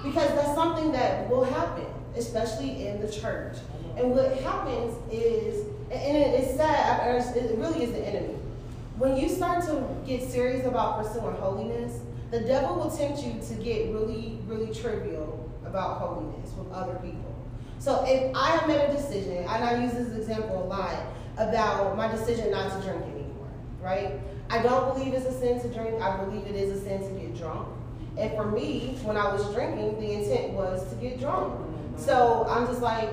[0.03, 3.57] because that's something that will happen, especially in the church.
[3.97, 8.35] And what happens is, and it is sad, it really is the enemy.
[8.97, 11.99] When you start to get serious about pursuing holiness,
[12.31, 17.35] the devil will tempt you to get really, really trivial about holiness with other people.
[17.79, 20.95] So if I have made a decision, and I use this example a lot
[21.37, 23.47] about my decision not to drink anymore,
[23.81, 24.19] right?
[24.49, 26.01] I don't believe it's a sin to drink.
[26.01, 27.67] I believe it is a sin to get drunk.
[28.17, 31.53] And for me, when I was drinking, the intent was to get drunk.
[31.95, 33.09] So I'm just like,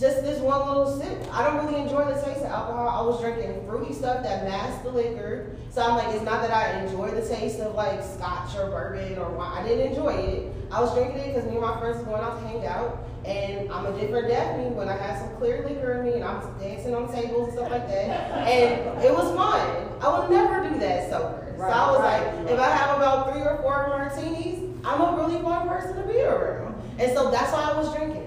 [0.00, 1.28] just this one little sip.
[1.30, 2.88] I don't really enjoy the taste of alcohol.
[2.88, 5.54] I was drinking fruity stuff that masked the liquor.
[5.70, 9.18] So I'm like, it's not that I enjoy the taste of like scotch or bourbon
[9.18, 9.62] or wine.
[9.62, 10.54] I didn't enjoy it.
[10.72, 13.06] I was drinking it because me and my friends were going out to hang out.
[13.26, 16.32] And I'm a different Daphene when I had some clear liquor in me and I
[16.32, 18.48] was dancing on tables and stuff like that.
[18.48, 19.60] And it was fun.
[20.00, 21.54] I would never do that sober.
[21.58, 22.50] so I was right, like, right.
[22.54, 26.22] if I have about three or four martinis, I'm a really fun person to be
[26.22, 26.80] around.
[26.98, 28.19] And so that's why I was drinking.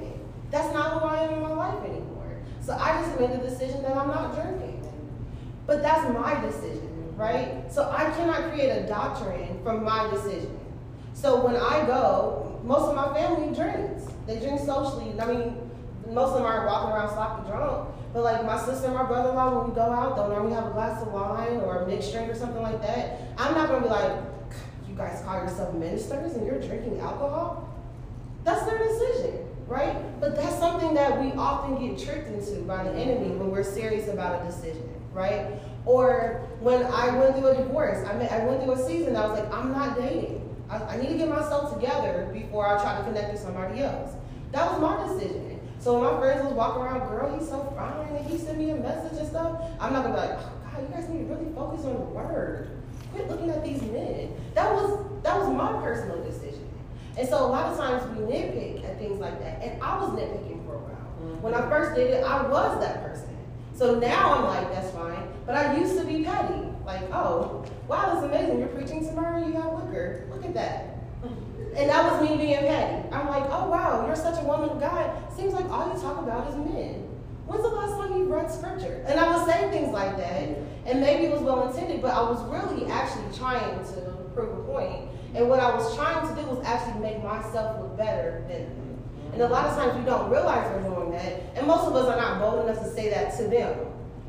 [0.53, 2.37] That's not who I am in my life anymore.
[2.61, 4.87] So I just made the decision that I'm not drinking.
[5.65, 7.63] But that's my decision, right?
[7.71, 10.59] So I cannot create a doctrine from my decision.
[11.15, 14.03] So when I go, most of my family drinks.
[14.27, 15.19] They drink socially.
[15.19, 15.69] I mean,
[16.07, 17.89] most of them aren't walking around sloppy drunk.
[18.13, 20.71] But like my sister and my brother-in-law, when we go out, they'll normally have a
[20.71, 23.21] glass of wine or a mixed drink or something like that.
[23.39, 24.21] I'm not gonna be like,
[24.87, 27.67] you guys call yourself ministers and you're drinking alcohol?
[28.43, 29.95] That's their decision, right?
[30.19, 34.08] But that's something that we often get tricked into by the enemy when we're serious
[34.08, 35.47] about a decision, right?
[35.86, 39.26] Or when I went through a divorce, I, mean, I went through a season, I
[39.28, 40.39] was like, I'm not dating.
[40.69, 44.12] I, I need to get myself together before I try to connect with somebody else.
[44.52, 45.60] That was my decision.
[45.80, 48.69] So when my friends was walking around, girl, he's so fine, and he sent me
[48.69, 51.36] a message and stuff, I'm not gonna be like, oh, God, you guys need to
[51.36, 52.69] really focus on the word.
[53.12, 54.34] Quit looking at these men.
[54.56, 56.52] That was that was my personal decision.
[57.17, 59.62] And so a lot of times we nitpick at things like that.
[59.62, 60.95] And I was nitpicking for a while.
[61.21, 61.41] Mm-hmm.
[61.41, 63.38] When I first did it, I was that person.
[63.76, 65.28] So now I'm like, that's fine.
[65.45, 66.67] But I used to be petty.
[66.86, 68.60] Like, oh, wow, that's amazing.
[68.60, 70.28] You're preaching tomorrow, you have liquor.
[70.32, 70.89] Look at that.
[71.76, 73.10] And that was me being petty.
[73.12, 75.10] I'm like, oh wow, you're such a woman of God.
[75.36, 77.10] Seems like all you talk about is men.
[77.47, 79.04] When's the last time you read scripture?
[79.08, 80.49] And I was saying things like that,
[80.86, 84.02] and maybe it was well intended, but I was really actually trying to
[84.36, 85.10] prove a point.
[85.36, 89.04] And what I was trying to do was actually make myself look better than them.
[89.34, 92.08] And a lot of times we don't realize we're doing that, and most of us
[92.08, 93.76] are not bold enough to say that to them.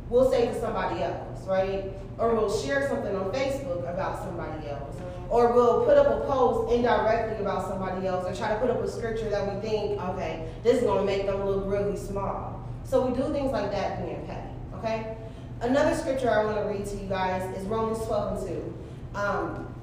[0.08, 1.92] We'll say to somebody else, right?
[2.16, 4.96] Or we'll share something on Facebook about somebody else.
[5.28, 8.82] Or we'll put up a post indirectly about somebody else or try to put up
[8.82, 12.66] a scripture that we think, okay, this is going to make them look really small.
[12.84, 15.16] So we do things like that being petty, okay?
[15.60, 19.18] Another scripture I want to read to you guys is Romans 12 and 2.
[19.18, 19.73] Um,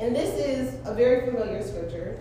[0.00, 2.18] and this is a very familiar scripture.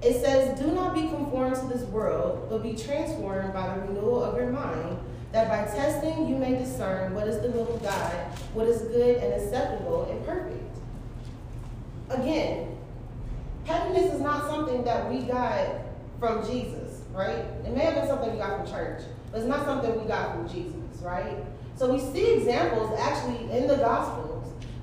[0.00, 4.24] It says, Do not be conformed to this world, but be transformed by the renewal
[4.24, 4.98] of your mind,
[5.32, 8.12] that by testing you may discern what is the will of God,
[8.54, 10.76] what is good and acceptable and perfect.
[12.08, 12.74] Again,
[13.66, 15.66] pettiness is not something that we got
[16.18, 17.44] from Jesus, right?
[17.66, 20.34] It may have been something we got from church, but it's not something we got
[20.34, 21.36] from Jesus, right?
[21.76, 24.27] So we see examples actually in the Gospels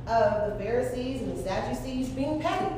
[0.08, 2.74] of the Pharisees and the Sadducees being petty,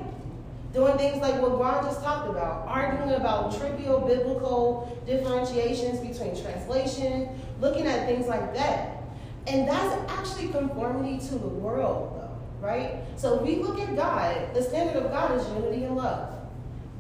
[0.73, 7.29] doing things like what Ron just talked about, arguing about trivial biblical differentiations between translation,
[7.59, 8.97] looking at things like that.
[9.47, 12.97] And that's actually conformity to the world, though, right?
[13.15, 16.33] So we look at God, the standard of God is unity and love.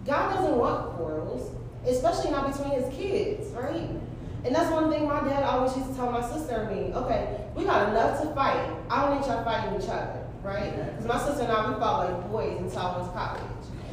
[0.05, 1.53] God doesn't want quarrels,
[1.85, 3.89] especially not between his kids, right?
[4.45, 6.93] And that's one thing my dad always used to tell my sister and me.
[6.93, 8.69] Okay, we got enough to fight.
[8.89, 10.71] I don't need y'all fighting each other, right?
[10.71, 13.41] Because my sister and I, we fought like boys until I went to college.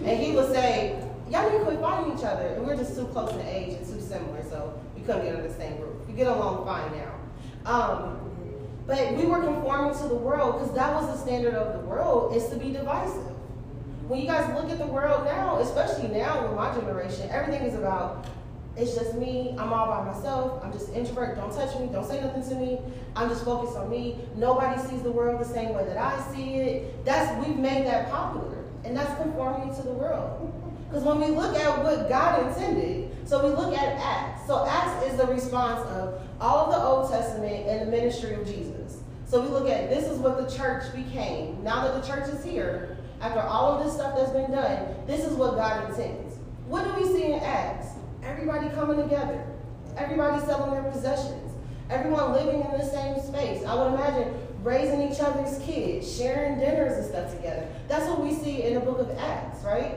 [0.05, 2.47] And he would say, y'all need to quit fighting each other.
[2.49, 5.49] And we're just too close in age and too similar, so we couldn't get under
[5.49, 6.07] the same roof.
[6.07, 7.71] We get along fine now.
[7.71, 8.21] Um,
[8.87, 12.37] but we were conforming to the world because that was the standard of the world,
[12.37, 13.33] is to be divisive.
[14.09, 17.75] When you guys look at the world now, especially now with my generation, everything is
[17.75, 18.27] about
[18.77, 19.55] it's just me.
[19.59, 20.61] I'm all by myself.
[20.65, 21.37] I'm just introvert.
[21.37, 21.89] Don't touch me.
[21.93, 22.81] Don't say nothing to me.
[23.15, 24.19] I'm just focused on me.
[24.35, 27.05] Nobody sees the world the same way that I see it.
[27.05, 30.53] That's we've made that popular, and that's conforming to the world.
[30.95, 34.47] Because when we look at what God intended, so we look at Acts.
[34.47, 38.47] So Acts is the response of all of the Old Testament and the ministry of
[38.47, 39.01] Jesus.
[39.27, 41.65] So we look at this is what the church became.
[41.65, 45.25] Now that the church is here, after all of this stuff that's been done, this
[45.25, 46.37] is what God intends.
[46.69, 47.94] What do we see in Acts?
[48.25, 49.45] Everybody coming together.
[49.97, 51.53] Everybody selling their possessions.
[51.91, 53.65] Everyone living in the same space.
[53.65, 57.69] I would imagine raising each other's kids, sharing dinners and stuff together.
[57.87, 59.97] That's what we see in the book of Acts, right?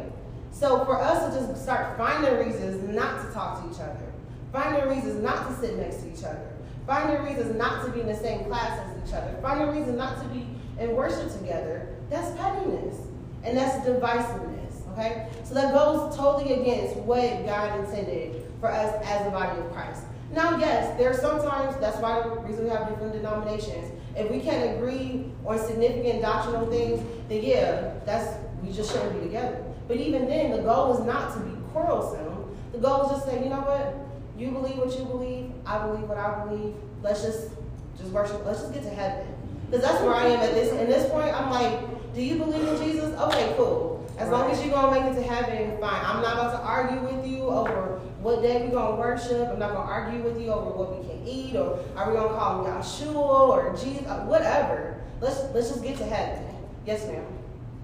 [0.51, 4.11] So for us to just start finding reasons not to talk to each other,
[4.51, 6.49] finding reasons not to sit next to each other,
[6.85, 10.21] finding reasons not to be in the same class as each other, finding reasons not
[10.21, 10.47] to be
[10.79, 12.97] in worship together, that's pettiness.
[13.43, 14.66] And that's divisiveness,
[14.97, 15.29] okay?
[15.43, 20.03] So that goes totally against what God intended for us as the body of Christ.
[20.33, 23.91] Now, yes, there are sometimes, that's why the reason we have different denominations.
[24.15, 29.27] If we can't agree on significant doctrinal things, then yeah, that's we just shouldn't be
[29.27, 29.63] together.
[29.88, 32.55] But even then, the goal is not to be quarrelsome.
[32.71, 33.95] The goal is just say, you know what?
[34.38, 35.51] You believe what you believe.
[35.65, 36.75] I believe what I believe.
[37.01, 37.51] Let's just
[37.97, 38.45] just worship.
[38.45, 39.27] Let's just get to heaven.
[39.69, 40.71] Because that's where I am at this.
[40.71, 43.17] In this point, I'm like, do you believe in Jesus?
[43.19, 43.96] Okay, cool.
[44.17, 46.06] As long as you're gonna make it to heaven, fine.
[46.06, 49.47] I'm not about to argue with you over what day we're gonna worship.
[49.49, 52.34] I'm not gonna argue with you over what we can eat, or are we gonna
[52.34, 55.01] call him Yahshua or Jesus, uh, whatever.
[55.21, 56.43] Let's let's just get to heaven.
[56.86, 57.25] Yes, ma'am.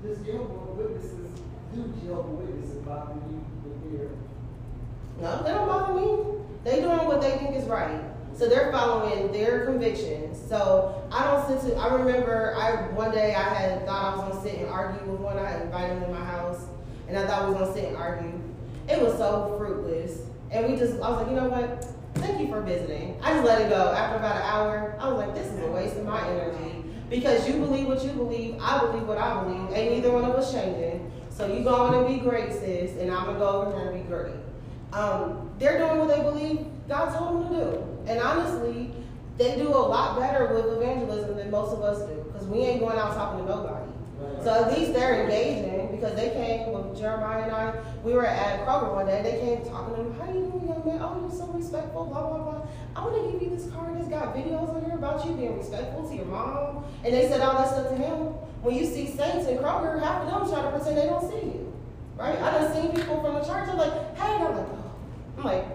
[0.01, 1.13] Does Jehovah Witnesses,
[1.73, 4.09] do Jehovah Witnesses bother you with their
[5.21, 6.41] No, they don't bother me.
[6.63, 8.01] They doing what they think is right.
[8.35, 10.39] So they're following their convictions.
[10.49, 11.77] So I don't sit to.
[11.77, 15.19] I remember I one day I had thought I was gonna sit and argue with
[15.19, 15.37] one.
[15.37, 16.65] I had invited him to my house,
[17.07, 18.39] and I thought we was gonna sit and argue.
[18.89, 20.93] It was so fruitless, and we just.
[21.01, 21.87] I was like, you know what?
[22.15, 23.19] Thank you for visiting.
[23.23, 23.93] I just let it go.
[23.93, 27.47] After about an hour, I was like, this is a waste of my energy because
[27.47, 28.57] you believe what you believe.
[28.59, 29.77] I believe what I believe.
[29.77, 31.11] Ain't neither one of us changing.
[31.29, 34.03] So you go on and be great, sis, and I'm gonna go over here and
[34.03, 34.33] be great.
[34.93, 38.11] Um, they're doing what they believe God told them to do.
[38.11, 38.91] And honestly,
[39.37, 42.79] they do a lot better with evangelism than most of us do because we ain't
[42.79, 43.89] going out talking to nobody.
[44.43, 47.73] So at least they're engaging because they came with Jeremiah and I.
[48.03, 49.21] We were at Kroger one day.
[49.23, 50.19] They came talking to him.
[50.19, 50.99] How you doing, young man?
[51.01, 52.05] Oh, you're so respectful.
[52.05, 52.67] Blah blah blah.
[52.95, 53.97] I want to give you this card.
[53.99, 56.85] It's got videos on here about you being respectful to your mom.
[57.03, 58.35] And they said all that stuff to him.
[58.61, 61.47] When you see saints in Kroger, half of them try to pretend they don't see
[61.47, 61.73] you.
[62.15, 62.39] Right?
[62.39, 63.67] I done seen people from the church.
[63.67, 64.82] I'm like, hey, I'm like.
[65.37, 65.65] I'm like,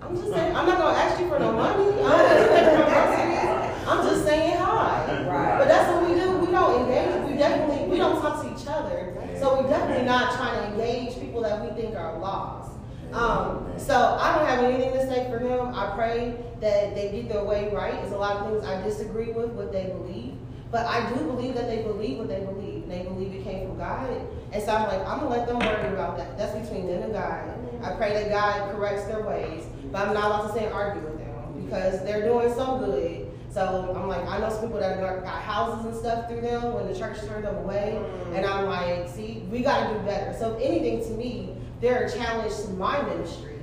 [0.00, 1.90] I'm just saying, I'm not gonna ask you for no money.
[1.90, 3.88] I'm not expecting no groceries.
[3.88, 5.24] I'm just saying hi.
[5.28, 5.58] Right.
[5.58, 6.38] But that's what we do.
[6.38, 7.30] We don't engage.
[7.30, 9.14] We definitely we don't talk to each other.
[9.38, 12.72] So we're definitely not trying to engage people that we think are lost.
[13.12, 15.74] Um, so I don't have anything to say for him.
[15.74, 17.94] I pray that they get their way right.
[17.94, 20.34] There's a lot of things I disagree with what they believe.
[20.70, 22.88] But I do believe that they believe what they believe.
[22.88, 24.10] They believe it came from God.
[24.52, 26.36] And so I'm like, I'm gonna let them worry about that.
[26.36, 27.65] That's between them and God.
[27.82, 29.64] I pray that God corrects their ways.
[29.92, 33.30] But I'm not about to sit and argue with them because they're doing so good.
[33.50, 36.92] So I'm like, I know some people that got houses and stuff through them when
[36.92, 37.98] the church turned them away.
[38.34, 40.36] And I'm like, see, we got to do better.
[40.38, 43.58] So if anything to me, they're a challenge to my ministry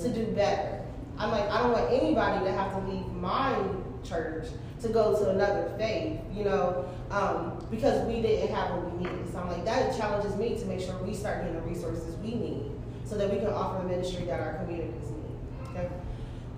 [0.00, 0.84] to do better.
[1.18, 3.56] I'm like, I don't want anybody to have to leave my
[4.02, 4.48] church
[4.82, 9.32] to go to another faith, you know, um, because we didn't have what we needed.
[9.32, 12.34] So I'm like, that challenges me to make sure we start getting the resources we
[12.34, 12.75] need
[13.06, 15.70] so that we can offer the ministry that our communities need.
[15.70, 15.88] Okay.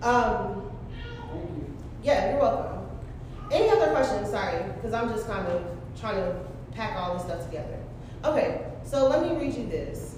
[0.03, 0.71] Um,
[2.03, 2.87] yeah, you're welcome.
[3.53, 4.31] Any other questions?
[4.31, 5.63] Sorry, because I'm just kind of
[6.01, 6.35] trying to
[6.73, 7.79] pack all this stuff together.
[8.25, 10.17] Okay, so let me read you this.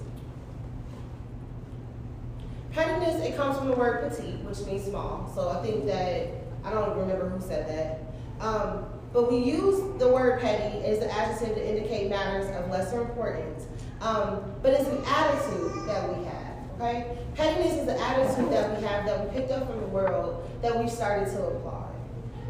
[2.71, 5.29] Pettiness, it comes from the word petite, which means small.
[5.35, 6.29] So I think that,
[6.63, 8.45] I don't remember who said that.
[8.45, 13.01] Um, but we use the word petty as the adjective to indicate matters of lesser
[13.01, 13.65] importance.
[14.01, 17.17] Um, but it's an attitude that we have, okay?
[17.35, 20.77] Pettiness is the attitude that we have that we picked up from the world that
[20.77, 21.87] we've started to apply.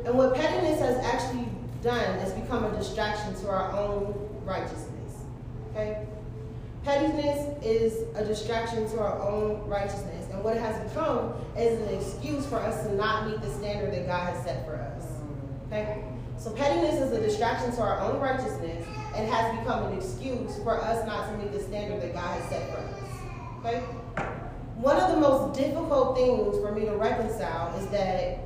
[0.05, 1.49] And what pettiness has actually
[1.83, 5.17] done is become a distraction to our own righteousness,
[5.71, 6.07] okay?
[6.83, 11.95] Pettiness is a distraction to our own righteousness, and what it has become is an
[11.95, 15.05] excuse for us to not meet the standard that God has set for us.
[15.67, 16.03] Okay?
[16.37, 20.79] So pettiness is a distraction to our own righteousness and has become an excuse for
[20.79, 23.65] us not to meet the standard that God has set for us.
[23.65, 23.79] Okay?
[24.77, 28.39] One of the most difficult things for me to reconcile is that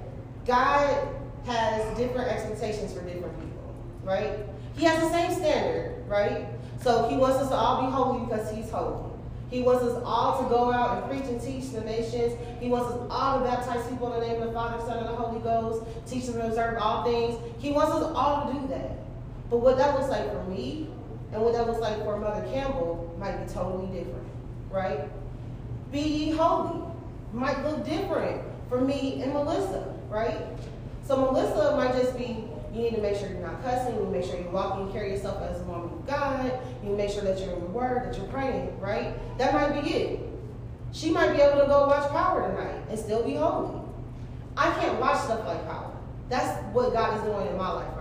[0.46, 1.08] God
[1.46, 4.40] has different expectations for different people, right?
[4.76, 6.48] He has the same standard, right?
[6.82, 9.12] So he wants us to all be holy because he's holy.
[9.50, 12.34] He wants us all to go out and preach and teach the nations.
[12.60, 15.08] He wants us all to baptize people in the name of the Father, Son, and
[15.08, 17.40] the Holy Ghost, teach them to observe all things.
[17.60, 19.05] He wants us all to do that.
[19.50, 20.88] But what that looks like for me
[21.32, 24.28] and what that looks like for Mother Campbell might be totally different,
[24.72, 25.10] right?
[25.92, 26.82] Be ye holy
[27.34, 30.42] might look different for me and Melissa, right?
[31.08, 33.96] So Melissa might just be you need to make sure you're not cussing.
[33.96, 36.60] You make sure you're walking and carry yourself as a woman of God.
[36.84, 39.14] You make sure that you're in the Word, that you're praying, right?
[39.38, 40.20] That might be it.
[40.92, 43.80] She might be able to go watch Power tonight and still be holy.
[44.58, 45.92] I can't watch stuff like Power.
[46.28, 47.95] That's what God is doing in my life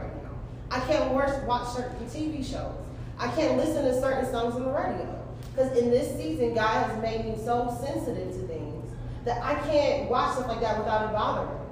[0.87, 2.75] can't watch certain TV shows.
[3.19, 5.23] I can't listen to certain songs on the radio.
[5.55, 8.93] Because in this season, God has made me so sensitive to things
[9.25, 11.65] that I can't watch stuff like that without it bothering me.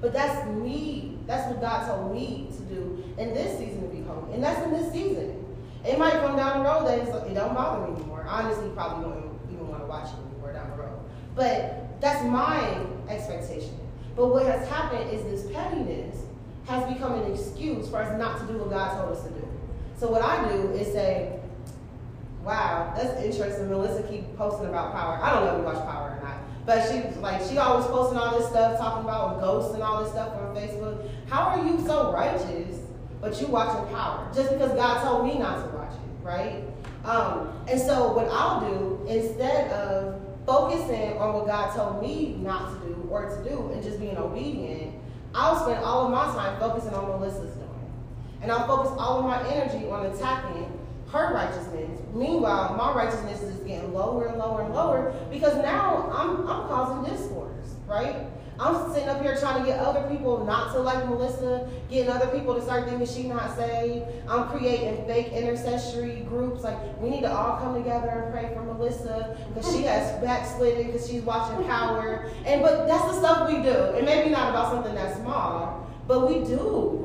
[0.00, 1.18] But that's me.
[1.26, 4.34] That's what God told me to do in this season to be holy.
[4.34, 5.44] And that's in this season.
[5.84, 8.24] It might come down the road that it don't bother me anymore.
[8.28, 11.00] Honestly, probably don't even want to watch it anymore down the road.
[11.34, 12.78] But that's my
[13.08, 13.76] expectation.
[14.14, 16.22] But what has happened is this pettiness
[16.68, 19.48] has become an excuse for us not to do what God told us to do.
[19.96, 21.40] So what I do is say,
[22.44, 23.68] wow, that's interesting.
[23.70, 25.18] Melissa keep posting about power.
[25.22, 26.36] I don't know if you watch Power or not.
[26.66, 30.12] But she like she always posting all this stuff, talking about ghosts and all this
[30.12, 31.08] stuff on Facebook.
[31.30, 32.80] How are you so righteous,
[33.22, 36.62] but you watching Power just because God told me not to watch it, right?
[37.04, 42.72] Um, and so what I'll do instead of focusing on what God told me not
[42.74, 44.94] to do or to do and just being obedient,
[45.38, 47.92] I'll spend all of my time focusing on Melissa's doing,
[48.42, 50.66] and I'll focus all of my energy on attacking
[51.12, 52.00] her righteousness.
[52.12, 57.14] Meanwhile, my righteousness is getting lower and lower and lower because now I'm, I'm causing
[57.14, 58.16] discourse, right?
[58.60, 62.26] I'm sitting up here trying to get other people not to like Melissa, getting other
[62.26, 64.04] people to start thinking she not saved.
[64.28, 66.64] I'm creating fake intercessory groups.
[66.64, 70.86] Like, we need to all come together and pray for Melissa because she has backslidden
[70.86, 72.32] because she's watching Power.
[72.44, 73.70] And But that's the stuff we do.
[73.70, 77.04] And maybe not about something that's small, but we do.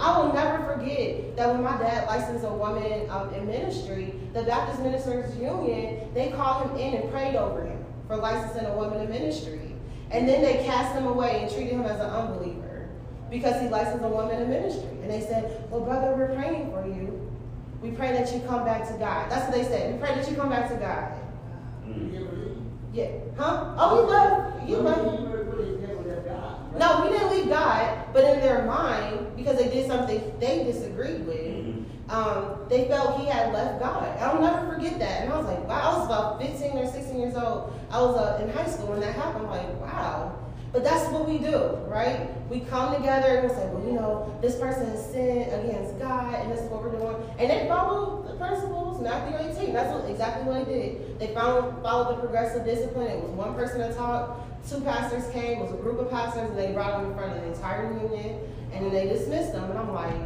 [0.00, 4.42] I will never forget that when my dad licensed a woman um, in ministry, the
[4.42, 9.00] Baptist Ministers Union, they called him in and prayed over him for licensing a woman
[9.02, 9.73] in ministry.
[10.14, 12.88] And then they cast him away and treated him as an unbeliever
[13.30, 14.88] because he licensed a woman in ministry.
[15.02, 17.20] And they said, Well, brother, we're praying for you.
[17.82, 19.30] We pray that you come back to God.
[19.30, 19.92] That's what they said.
[19.92, 21.12] We pray that you come back to God.
[21.86, 22.56] Mm.
[22.92, 23.08] Yeah.
[23.36, 23.74] Huh?
[23.76, 24.76] Oh, we love you.
[24.76, 25.24] Love
[26.76, 31.24] no, we didn't leave God, but in their mind, because they did something they disagreed
[31.24, 31.63] with.
[32.08, 34.18] Um, they felt he had left God.
[34.18, 35.22] I'll never forget that.
[35.22, 37.72] And I was like, wow, I was about 15 or 16 years old.
[37.90, 39.46] I was uh, in high school when that happened.
[39.46, 40.38] I'm like, wow.
[40.74, 42.28] But that's what we do, right?
[42.50, 46.34] We come together and we say, well, you know, this person has sinned against God,
[46.34, 47.14] and this is what we're doing.
[47.38, 49.72] And they follow the principles, Matthew 18.
[49.72, 51.18] That's what, exactly what they did.
[51.20, 53.06] They followed, followed the progressive discipline.
[53.06, 56.50] It was one person that talk, two pastors came, it was a group of pastors,
[56.50, 58.40] and they brought them in front of the entire union,
[58.72, 59.70] and then they dismissed them.
[59.70, 60.20] And I'm like,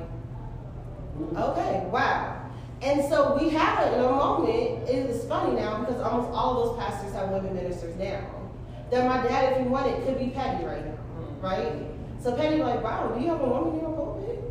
[1.37, 2.35] okay, wow.
[2.81, 6.65] And so we have it in a moment, it is funny now because almost all
[6.65, 8.25] those pastors have women ministers now.
[8.91, 10.99] That my dad, if he wanted, could be Patty right now,
[11.41, 11.73] right?
[12.23, 14.43] So Patty, like, wow, do you have a woman in your pulpit?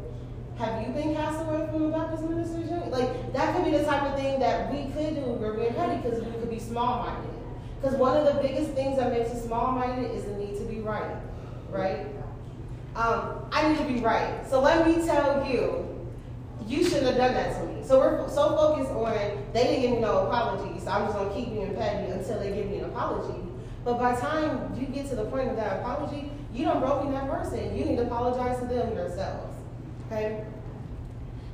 [0.57, 2.69] Have you been cast away from the Baptist ministers?
[2.91, 6.01] Like, that could be the type of thing that we could do we're being petty
[6.01, 7.31] because we could be small-minded.
[7.79, 10.79] Because one of the biggest things that makes us small-minded is the need to be
[10.79, 11.15] right,
[11.69, 12.07] right?
[12.95, 14.47] Um, I need to be right.
[14.49, 15.96] So let me tell you,
[16.65, 17.83] you shouldn't have done that to me.
[17.85, 19.13] So we're so focused on
[19.53, 22.39] they didn't give me no apology, so I'm just gonna keep you being petty until
[22.39, 23.39] they give me an apology.
[23.85, 27.11] But by the time you get to the point of that apology, you don't broken
[27.11, 27.77] that person.
[27.77, 29.55] You need to apologize to them yourselves.
[30.07, 30.43] Okay.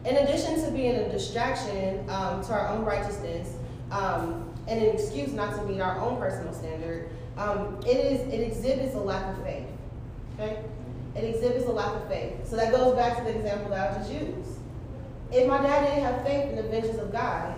[0.05, 3.55] In addition to being a distraction um, to our own righteousness,
[3.91, 8.39] um, and an excuse not to meet our own personal standard, um, it is it
[8.39, 9.67] exhibits a lack of faith.
[10.39, 10.63] Okay?
[11.15, 12.47] It exhibits a lack of faith.
[12.47, 14.52] So that goes back to the example that I just used.
[15.33, 17.55] If my dad didn't have faith in the vengeance of God,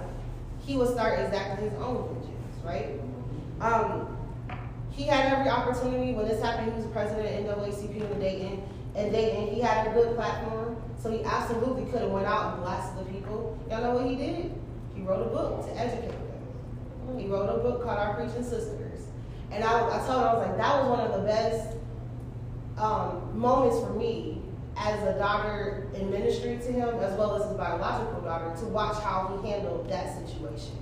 [0.66, 3.02] he would start exacting his own vengeance, right?
[3.60, 4.18] Um,
[4.92, 6.72] he had every opportunity when this happened.
[6.72, 8.64] He was president of NAACP in Dayton,
[8.96, 12.64] and Dayton he had a good platform, so he absolutely could have went out and
[12.64, 13.60] blasted the people.
[13.70, 14.54] Y'all know what he did?
[14.96, 17.20] He wrote a book to educate them.
[17.20, 19.02] He wrote a book called Our Preaching Sisters.
[19.52, 21.76] And I, I told him, I was like, that was one of the best
[22.78, 24.42] um, moments for me
[24.78, 29.02] as a daughter in ministry to him, as well as his biological daughter, to watch
[29.02, 30.78] how he handled that situation.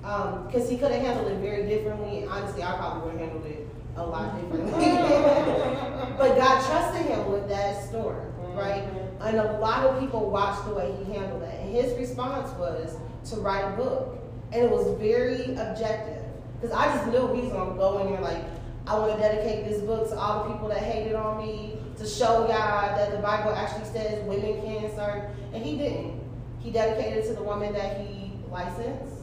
[0.00, 2.24] Because um, he could have handled it very differently.
[2.26, 4.72] Honestly, I probably would have handled it a lot differently.
[6.18, 8.84] but God trusted him with that storm, right?
[9.20, 11.60] And a lot of people watched the way he handled it.
[11.60, 12.96] And his response was
[13.30, 14.18] to write a book.
[14.52, 16.22] And it was very objective.
[16.60, 18.44] Because I just knew he was going to go in there like,
[18.86, 22.06] I want to dedicate this book to all the people that hated on me, to
[22.06, 25.24] show y'all that the Bible actually says women can serve.
[25.52, 26.20] And he didn't.
[26.60, 29.14] He dedicated it to the woman that he licensed.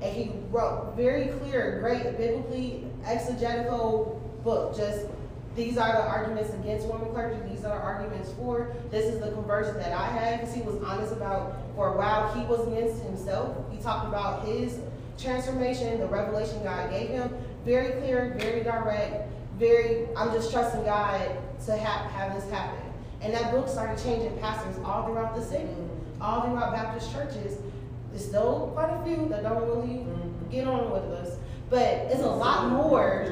[0.00, 4.76] And he wrote very clear, great, biblically exegetical book.
[4.76, 5.06] Just
[5.54, 7.38] these are the arguments against women clergy.
[7.48, 8.74] These are the arguments for.
[8.90, 12.34] This is the conversion that I had because he was honest about for a while
[12.34, 13.56] he was against himself.
[13.70, 14.78] He talked about his
[15.18, 17.30] transformation, the revelation God gave him.
[17.64, 21.20] Very clear, very direct, very, I'm just trusting God
[21.66, 22.80] to have, have this happen.
[23.20, 25.68] And that book started changing pastors all throughout the city,
[26.20, 27.58] all throughout Baptist churches.
[28.10, 30.04] There's still quite a few that don't really
[30.50, 31.38] get on with us.
[31.70, 33.26] But it's a lot more.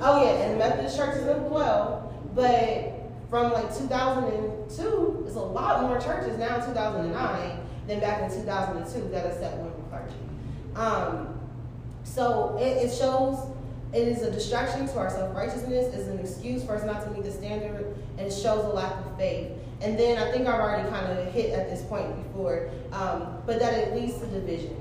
[0.00, 2.12] Oh yeah, and Methodist churches as well.
[2.34, 2.92] But
[3.30, 9.08] from like 2002, it's a lot more churches now in 2009 than back in 2002
[9.08, 10.14] that accept women clergy.
[10.76, 11.40] Um,
[12.02, 13.53] so it, it shows
[13.94, 17.24] it is a distraction to our self-righteousness, it's an excuse for us not to meet
[17.24, 19.52] the standard, and shows a lack of faith.
[19.80, 23.58] And then I think I've already kind of hit at this point before, um, but
[23.60, 24.76] that it leads to division.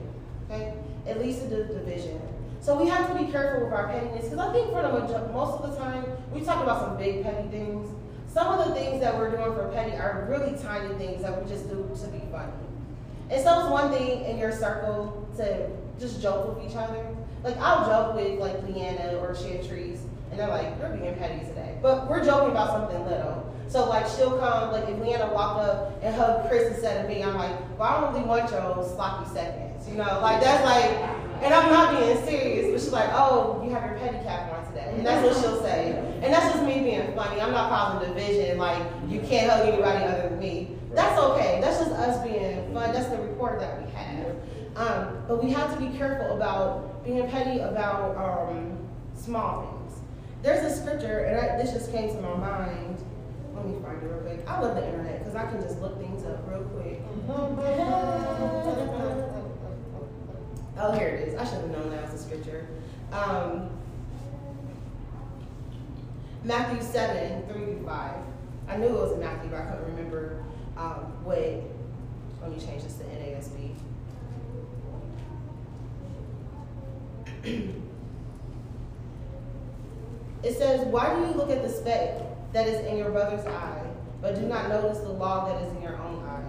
[0.49, 0.73] Okay?
[1.05, 2.21] It leads to division.
[2.61, 4.89] So we have to be careful with our pettiness, because I think for the
[5.33, 7.89] most of the time, we talk about some big petty things.
[8.33, 11.47] Some of the things that we're doing for petty are really tiny things that we
[11.47, 12.51] just do to be funny.
[13.29, 17.15] And so it's one thing in your circle to just joke with each other.
[17.43, 19.99] Like I'll joke with like Leanna or Chantrice,
[20.31, 23.53] and they're like, "You're being petty today," but we're joking about something little.
[23.67, 27.21] So like she'll come, like if Leanna walked up and hugged Chris instead of me,
[27.23, 30.19] I'm like, "Well, I don't really want your sloppy seconds," you know?
[30.21, 30.91] Like that's like,
[31.43, 34.93] and I'm not being serious, but she's like, "Oh, you have your pedicab on today,"
[34.95, 36.01] and that's what she'll say.
[36.21, 37.41] And that's just me being funny.
[37.41, 38.57] I'm not causing division.
[38.57, 40.77] Like you can't hug anybody other than me.
[40.93, 41.59] That's okay.
[41.59, 42.91] That's just us being fun.
[42.93, 44.35] That's the report that we have.
[44.75, 48.77] Um, but we have to be careful about being petty about um,
[49.15, 49.99] small things.
[50.41, 52.97] There's a scripture, and I, this just came to my mind.
[53.55, 54.43] Let me find it real quick.
[54.47, 56.99] I love the internet because I can just look things up real quick.
[60.77, 61.35] oh, here it is.
[61.35, 62.67] I should have known that was a scripture.
[63.11, 63.69] Um,
[66.43, 68.15] Matthew 7, 3 to 5.
[68.67, 70.43] I knew it was in Matthew, but I couldn't remember
[70.77, 71.37] um, what.
[72.43, 73.73] Let me change this to NASB.
[80.43, 82.19] it says, Why do you look at the speck
[82.51, 83.81] that is in your brother's eye,
[84.21, 86.43] but do not notice the log that is in your own eye?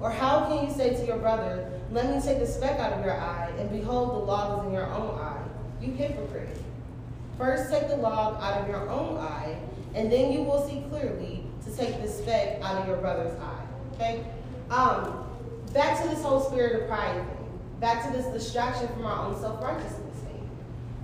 [0.00, 3.04] Or how can you say to your brother, Let me take the speck out of
[3.04, 5.42] your eye, and behold, the log is in your own eye?
[5.82, 6.56] You hypocrite.
[7.36, 9.58] First take the log out of your own eye,
[9.92, 13.66] and then you will see clearly to take the speck out of your brother's eye.
[13.94, 14.24] Okay?
[14.70, 15.24] Um,
[15.74, 17.60] back to this whole spirit of pride thing.
[17.80, 20.48] Back to this distraction from our own self-righteousness thing.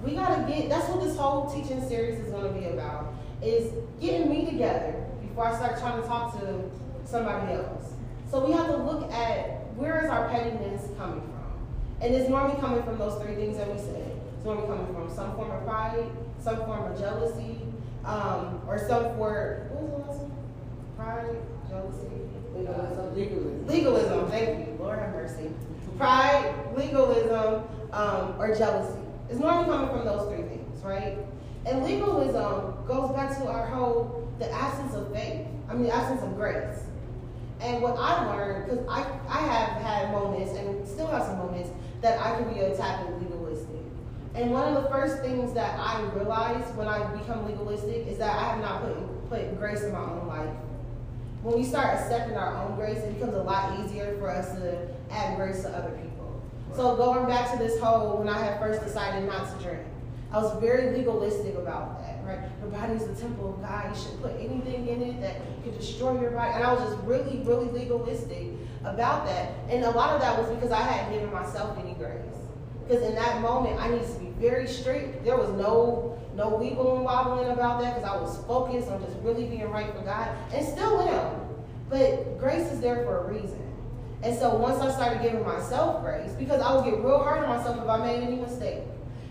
[0.04, 3.12] We gotta get that's what this whole teaching series is gonna be about.
[3.42, 6.70] Is getting me together before I start trying to talk to
[7.04, 7.92] somebody else.
[8.30, 11.66] So we have to look at where is our pettiness coming from?
[12.00, 14.12] And it's normally coming from those three things that we said.
[14.36, 16.06] It's normally coming from some form of pride,
[16.40, 17.58] some form of jealousy,
[18.04, 20.32] um, or some form, what was the last one?
[20.96, 21.36] Pride,
[21.68, 22.26] jealousy,
[22.56, 23.14] legalism.
[23.14, 23.66] Legalism.
[23.66, 24.76] Legalism, thank you.
[24.78, 25.52] Lord have mercy.
[25.96, 28.98] Pride, legalism, um, or jealousy.
[29.30, 31.18] It's normally coming from those three things, right?
[31.64, 35.46] And legalism goes back to our whole, the absence of faith.
[35.68, 36.78] I mean, the absence of grace.
[37.60, 41.70] And what I learned, because I, I have had moments and still have some moments
[42.02, 43.80] that I can be attacked with legalistic.
[44.34, 48.36] And one of the first things that I realized when I become legalistic is that
[48.36, 50.54] I have not put, put grace in my own life.
[51.46, 54.88] When we start accepting our own grace, it becomes a lot easier for us to
[55.12, 56.42] add grace to other people.
[56.74, 59.82] So going back to this whole, when I had first decided not to drink,
[60.32, 62.50] I was very legalistic about that, right?
[62.60, 63.94] Your body is a temple of God.
[63.94, 66.52] You shouldn't put anything in it that could destroy your body.
[66.52, 68.48] And I was just really, really legalistic
[68.80, 69.52] about that.
[69.70, 72.26] And a lot of that was because I hadn't given myself any grace.
[72.88, 75.24] Because in that moment, I needed to be very strict.
[75.24, 79.46] There was no no wiggling wobbling about that because I was focused on just really
[79.46, 81.40] being right for God, and still am.
[81.88, 83.62] But grace is there for a reason.
[84.22, 87.56] And so once I started giving myself grace, because I would get real hard on
[87.56, 88.82] myself if I made any mistake.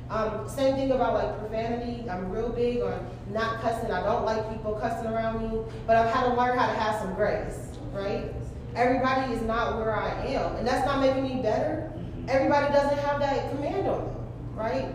[0.10, 2.10] Um, same thing about like profanity.
[2.10, 3.92] I'm real big on not cussing.
[3.92, 7.02] I don't like people cussing around me, but I've had to learn how to have
[7.02, 7.58] some grace,
[7.92, 8.32] right?
[8.76, 11.92] Everybody is not where I am, and that's not making me better.
[12.28, 14.16] Everybody doesn't have that command on them,
[14.56, 14.88] right?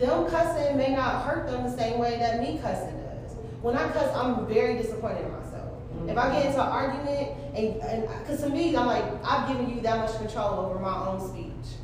[0.00, 3.36] Them cussing may not hurt them the same way that me cussing does.
[3.60, 5.68] When I cuss, I'm very disappointed in myself.
[6.08, 9.82] If I get into an argument, and because to me, I'm like, I've given you
[9.82, 11.76] that much control over my own speech.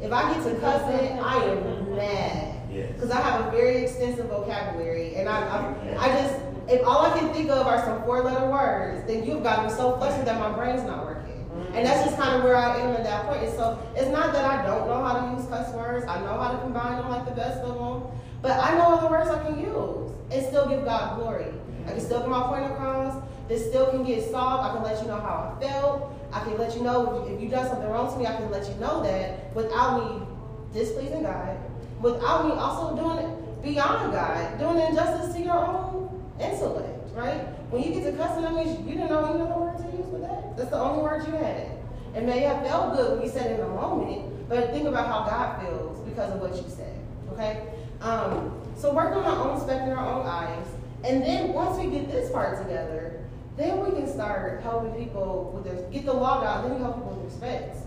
[0.00, 2.56] If I get to cussing, I am mad.
[2.72, 2.92] Yes.
[2.94, 7.18] Because I have a very extensive vocabulary, and I, I, I just, if all I
[7.18, 10.56] can think of are some four-letter words, then you've got me so flustered that my
[10.56, 11.39] brain's not working.
[11.74, 13.44] And that's just kind of where I am at that point.
[13.44, 16.04] And so it's not that I don't know how to use cuss words.
[16.06, 18.10] I know how to combine them like the best of them.
[18.42, 21.46] But I know other words I can use and still give God glory.
[21.86, 23.22] I can still get my point across.
[23.48, 24.64] This still can get solved.
[24.64, 26.12] I can let you know how I felt.
[26.32, 28.36] I can let you know if, you, if you've done something wrong to me, I
[28.36, 30.26] can let you know that without me
[30.72, 31.58] displeasing God,
[32.00, 37.40] without me also doing it beyond God, doing injustice to your own intellect, right?
[37.70, 39.89] When you get to cussing, that means you didn't know any other word to use
[39.89, 39.89] for
[40.22, 40.56] that.
[40.56, 41.70] That's the only word you had.
[42.14, 45.06] It may have felt good when you said it in a moment, but think about
[45.06, 46.98] how God feels because of what you said,
[47.32, 47.68] okay?
[48.00, 50.66] Um, so work on our own speck in our own eyes.
[51.04, 53.24] And then once we get this part together,
[53.56, 56.96] then we can start helping people with their, get the law out, then we help
[56.96, 57.78] people with their specks.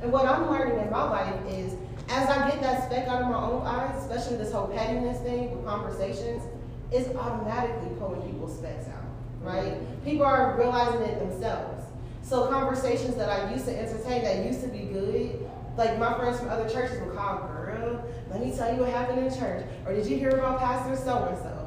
[0.00, 1.74] And what I'm learning in my life is
[2.08, 5.56] as I get that speck out of my own eyes, especially this whole pettiness thing
[5.56, 6.42] with conversations,
[6.90, 9.04] it's automatically pulling people's specks out,
[9.40, 9.74] right?
[10.04, 11.81] People are realizing it themselves.
[12.22, 16.38] So conversations that I used to entertain that used to be good, like my friends
[16.38, 19.64] from other churches would call, girl, let me tell you what happened in church.
[19.86, 21.62] Or did you hear about Pastor so-and-so?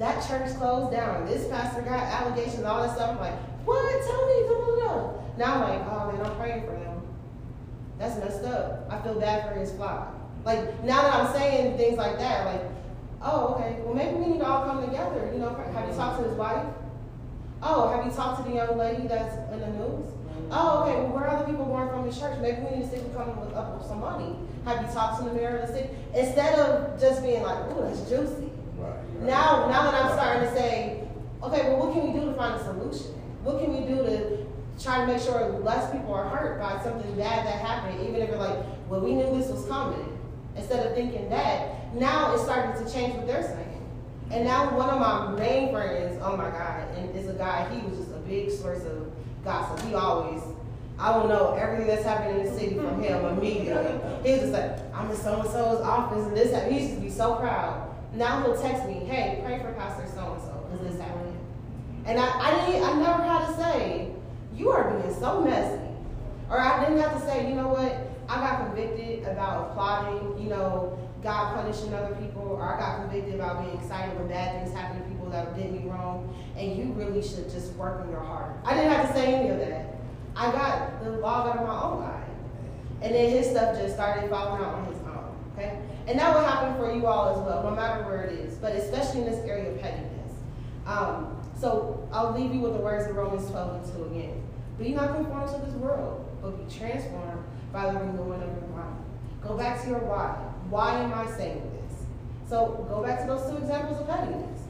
[0.00, 1.26] That church closed down.
[1.26, 3.10] This pastor got allegations, all that stuff.
[3.10, 4.02] I'm like, what?
[4.06, 4.48] Tell me.
[4.48, 5.12] Blah, blah.
[5.36, 7.02] Now I'm like, oh man, I'm praying for them.
[7.98, 8.88] That's messed up.
[8.90, 10.14] I feel bad for his flock.
[10.42, 12.62] Like now that I'm saying things like that, like,
[13.20, 15.30] oh, okay, well maybe we need to all come together.
[15.34, 16.64] You know, have you talked to his wife?
[17.62, 20.06] Oh, have you talked to the young lady that's in the news?
[20.06, 20.48] Mm-hmm.
[20.50, 22.38] Oh, okay, well, where are the people going from the church?
[22.40, 24.36] Maybe we need to see who's coming with, up with some money.
[24.64, 25.90] Have you talked to the mayor of the city?
[26.14, 28.50] Instead of just being like, ooh, that's juicy.
[28.78, 28.96] Right.
[29.20, 31.04] Now, now that I'm starting to say,
[31.42, 33.12] okay, well, what can we do to find a solution?
[33.44, 34.46] What can we do to
[34.82, 38.30] try to make sure less people are hurt by something bad that happened, even if
[38.30, 38.56] you're like,
[38.88, 40.18] well, we knew this was coming.
[40.56, 43.69] Instead of thinking that, now it's starting to change what they're saying.
[44.30, 47.84] And now one of my main friends, oh my God, and is a guy, he
[47.86, 49.10] was just a big source of
[49.44, 49.84] gossip.
[49.84, 50.40] He always,
[50.98, 53.38] I will know everything that's happening in the city from him mm-hmm.
[53.38, 53.98] immediately.
[54.22, 56.74] He was just like, I'm in so-and-so's office and this happened.
[56.74, 57.88] He used to be so proud.
[58.14, 61.36] Now he'll text me, hey, pray for Pastor so-and-so, because this happened.
[62.06, 64.10] And I, I didn't, I never had to say,
[64.56, 65.82] you are being so messy.
[66.48, 67.96] Or I didn't have to say, you know what,
[68.28, 73.34] I got convicted about plotting, you know, God punishing other people, or I got convicted
[73.34, 76.92] about being excited when bad things happen to people that did me wrong, and you
[76.92, 78.56] really should just work on your heart.
[78.64, 79.96] I didn't have to say any of that.
[80.34, 82.24] I got the log out of my own eye.
[83.02, 85.34] And then his stuff just started falling out on his own.
[85.54, 85.78] Okay?
[86.06, 88.74] And that will happen for you all as well, no matter where it is, but
[88.74, 90.32] especially in this area of pettiness.
[90.86, 94.42] Um, so I'll leave you with the words of Romans 12 and 2 again.
[94.78, 99.04] Be not conformed to this world, but be transformed by the renewing of your mind.
[99.42, 100.36] Go back to your why.
[100.70, 102.06] Why am I saying this?
[102.48, 104.60] So go back to those two examples of pettiness.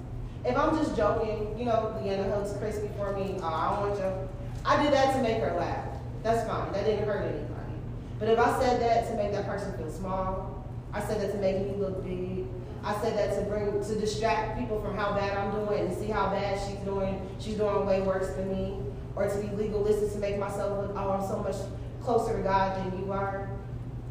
[0.46, 4.00] If I'm just joking, you know, Leanna hugs Chris before me, oh, I don't want
[4.00, 4.28] you.
[4.64, 5.86] I did that to make her laugh.
[6.22, 6.72] That's fine.
[6.72, 7.74] That didn't hurt anybody.
[8.18, 11.38] But if I said that to make that person feel small, I said that to
[11.38, 12.46] make me look big,
[12.82, 16.06] I said that to bring to distract people from how bad I'm doing and see
[16.06, 17.28] how bad she's doing.
[17.38, 18.78] She's doing way worse than me.
[19.16, 21.56] Or to be legalistic to make myself look, oh, I'm so much
[22.02, 23.50] closer to God than you are.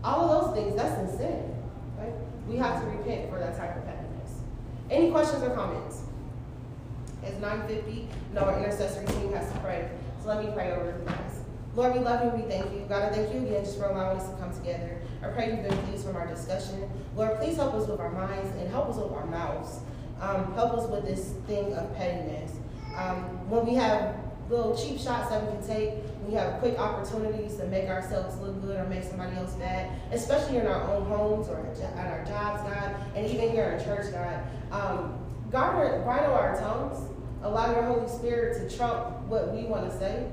[0.03, 1.58] All of those things, that's in sin.
[2.49, 4.41] We have to repent for that type of pettiness.
[4.89, 6.01] Any questions or comments?
[7.21, 8.07] It's 9.50.
[8.33, 9.87] No, our intercessory team has to pray.
[10.21, 11.41] So let me pray over you guys.
[11.75, 12.41] Lord, we love you.
[12.41, 12.85] We thank you.
[12.89, 14.99] God, I thank you again just for allowing us to come together.
[15.21, 16.89] I pray you've been pleased from our discussion.
[17.15, 19.79] Lord, please help us with our minds and help us with our mouths.
[20.19, 22.53] Um, help us with this thing of pettiness.
[22.97, 24.15] Um, when we have
[24.49, 25.93] little cheap shots that we can take,
[26.29, 30.57] we have quick opportunities to make ourselves look good or make somebody else bad, especially
[30.57, 31.65] in our own homes or
[31.97, 34.43] at our jobs, God, and even here in church, God.
[34.71, 35.17] Um,
[35.49, 36.99] guard, bridle our tongues.
[37.41, 40.27] Allow your Holy Spirit to trump what we want to say.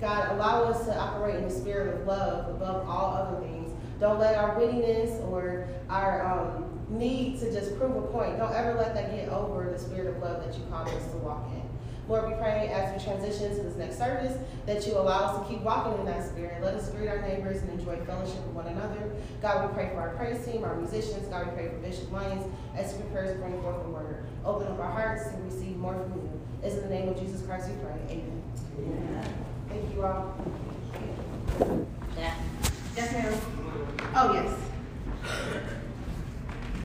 [0.00, 3.70] God, allow us to operate in the spirit of love above all other things.
[4.00, 8.74] Don't let our wittiness or our um, need to just prove a point, don't ever
[8.74, 11.61] let that get over the spirit of love that you call us to walk in.
[12.08, 14.36] Lord, we pray as we transition to this next service
[14.66, 16.62] that you allow us to keep walking in that spirit.
[16.62, 19.12] Let us greet our neighbors and enjoy fellowship with one another.
[19.40, 21.28] God, we pray for our praise team, our musicians.
[21.28, 22.44] God, we pray for Bishop Lyons
[22.76, 24.24] as we prepare to bring forth the word.
[24.44, 26.40] Open up our hearts to receive more from you.
[26.62, 27.96] It's in the name of Jesus Christ we pray.
[28.08, 28.42] Amen.
[29.68, 30.34] Thank you all.
[32.16, 32.34] Yeah.
[32.96, 33.40] Yes, ma'am.
[34.14, 35.72] Oh, yes.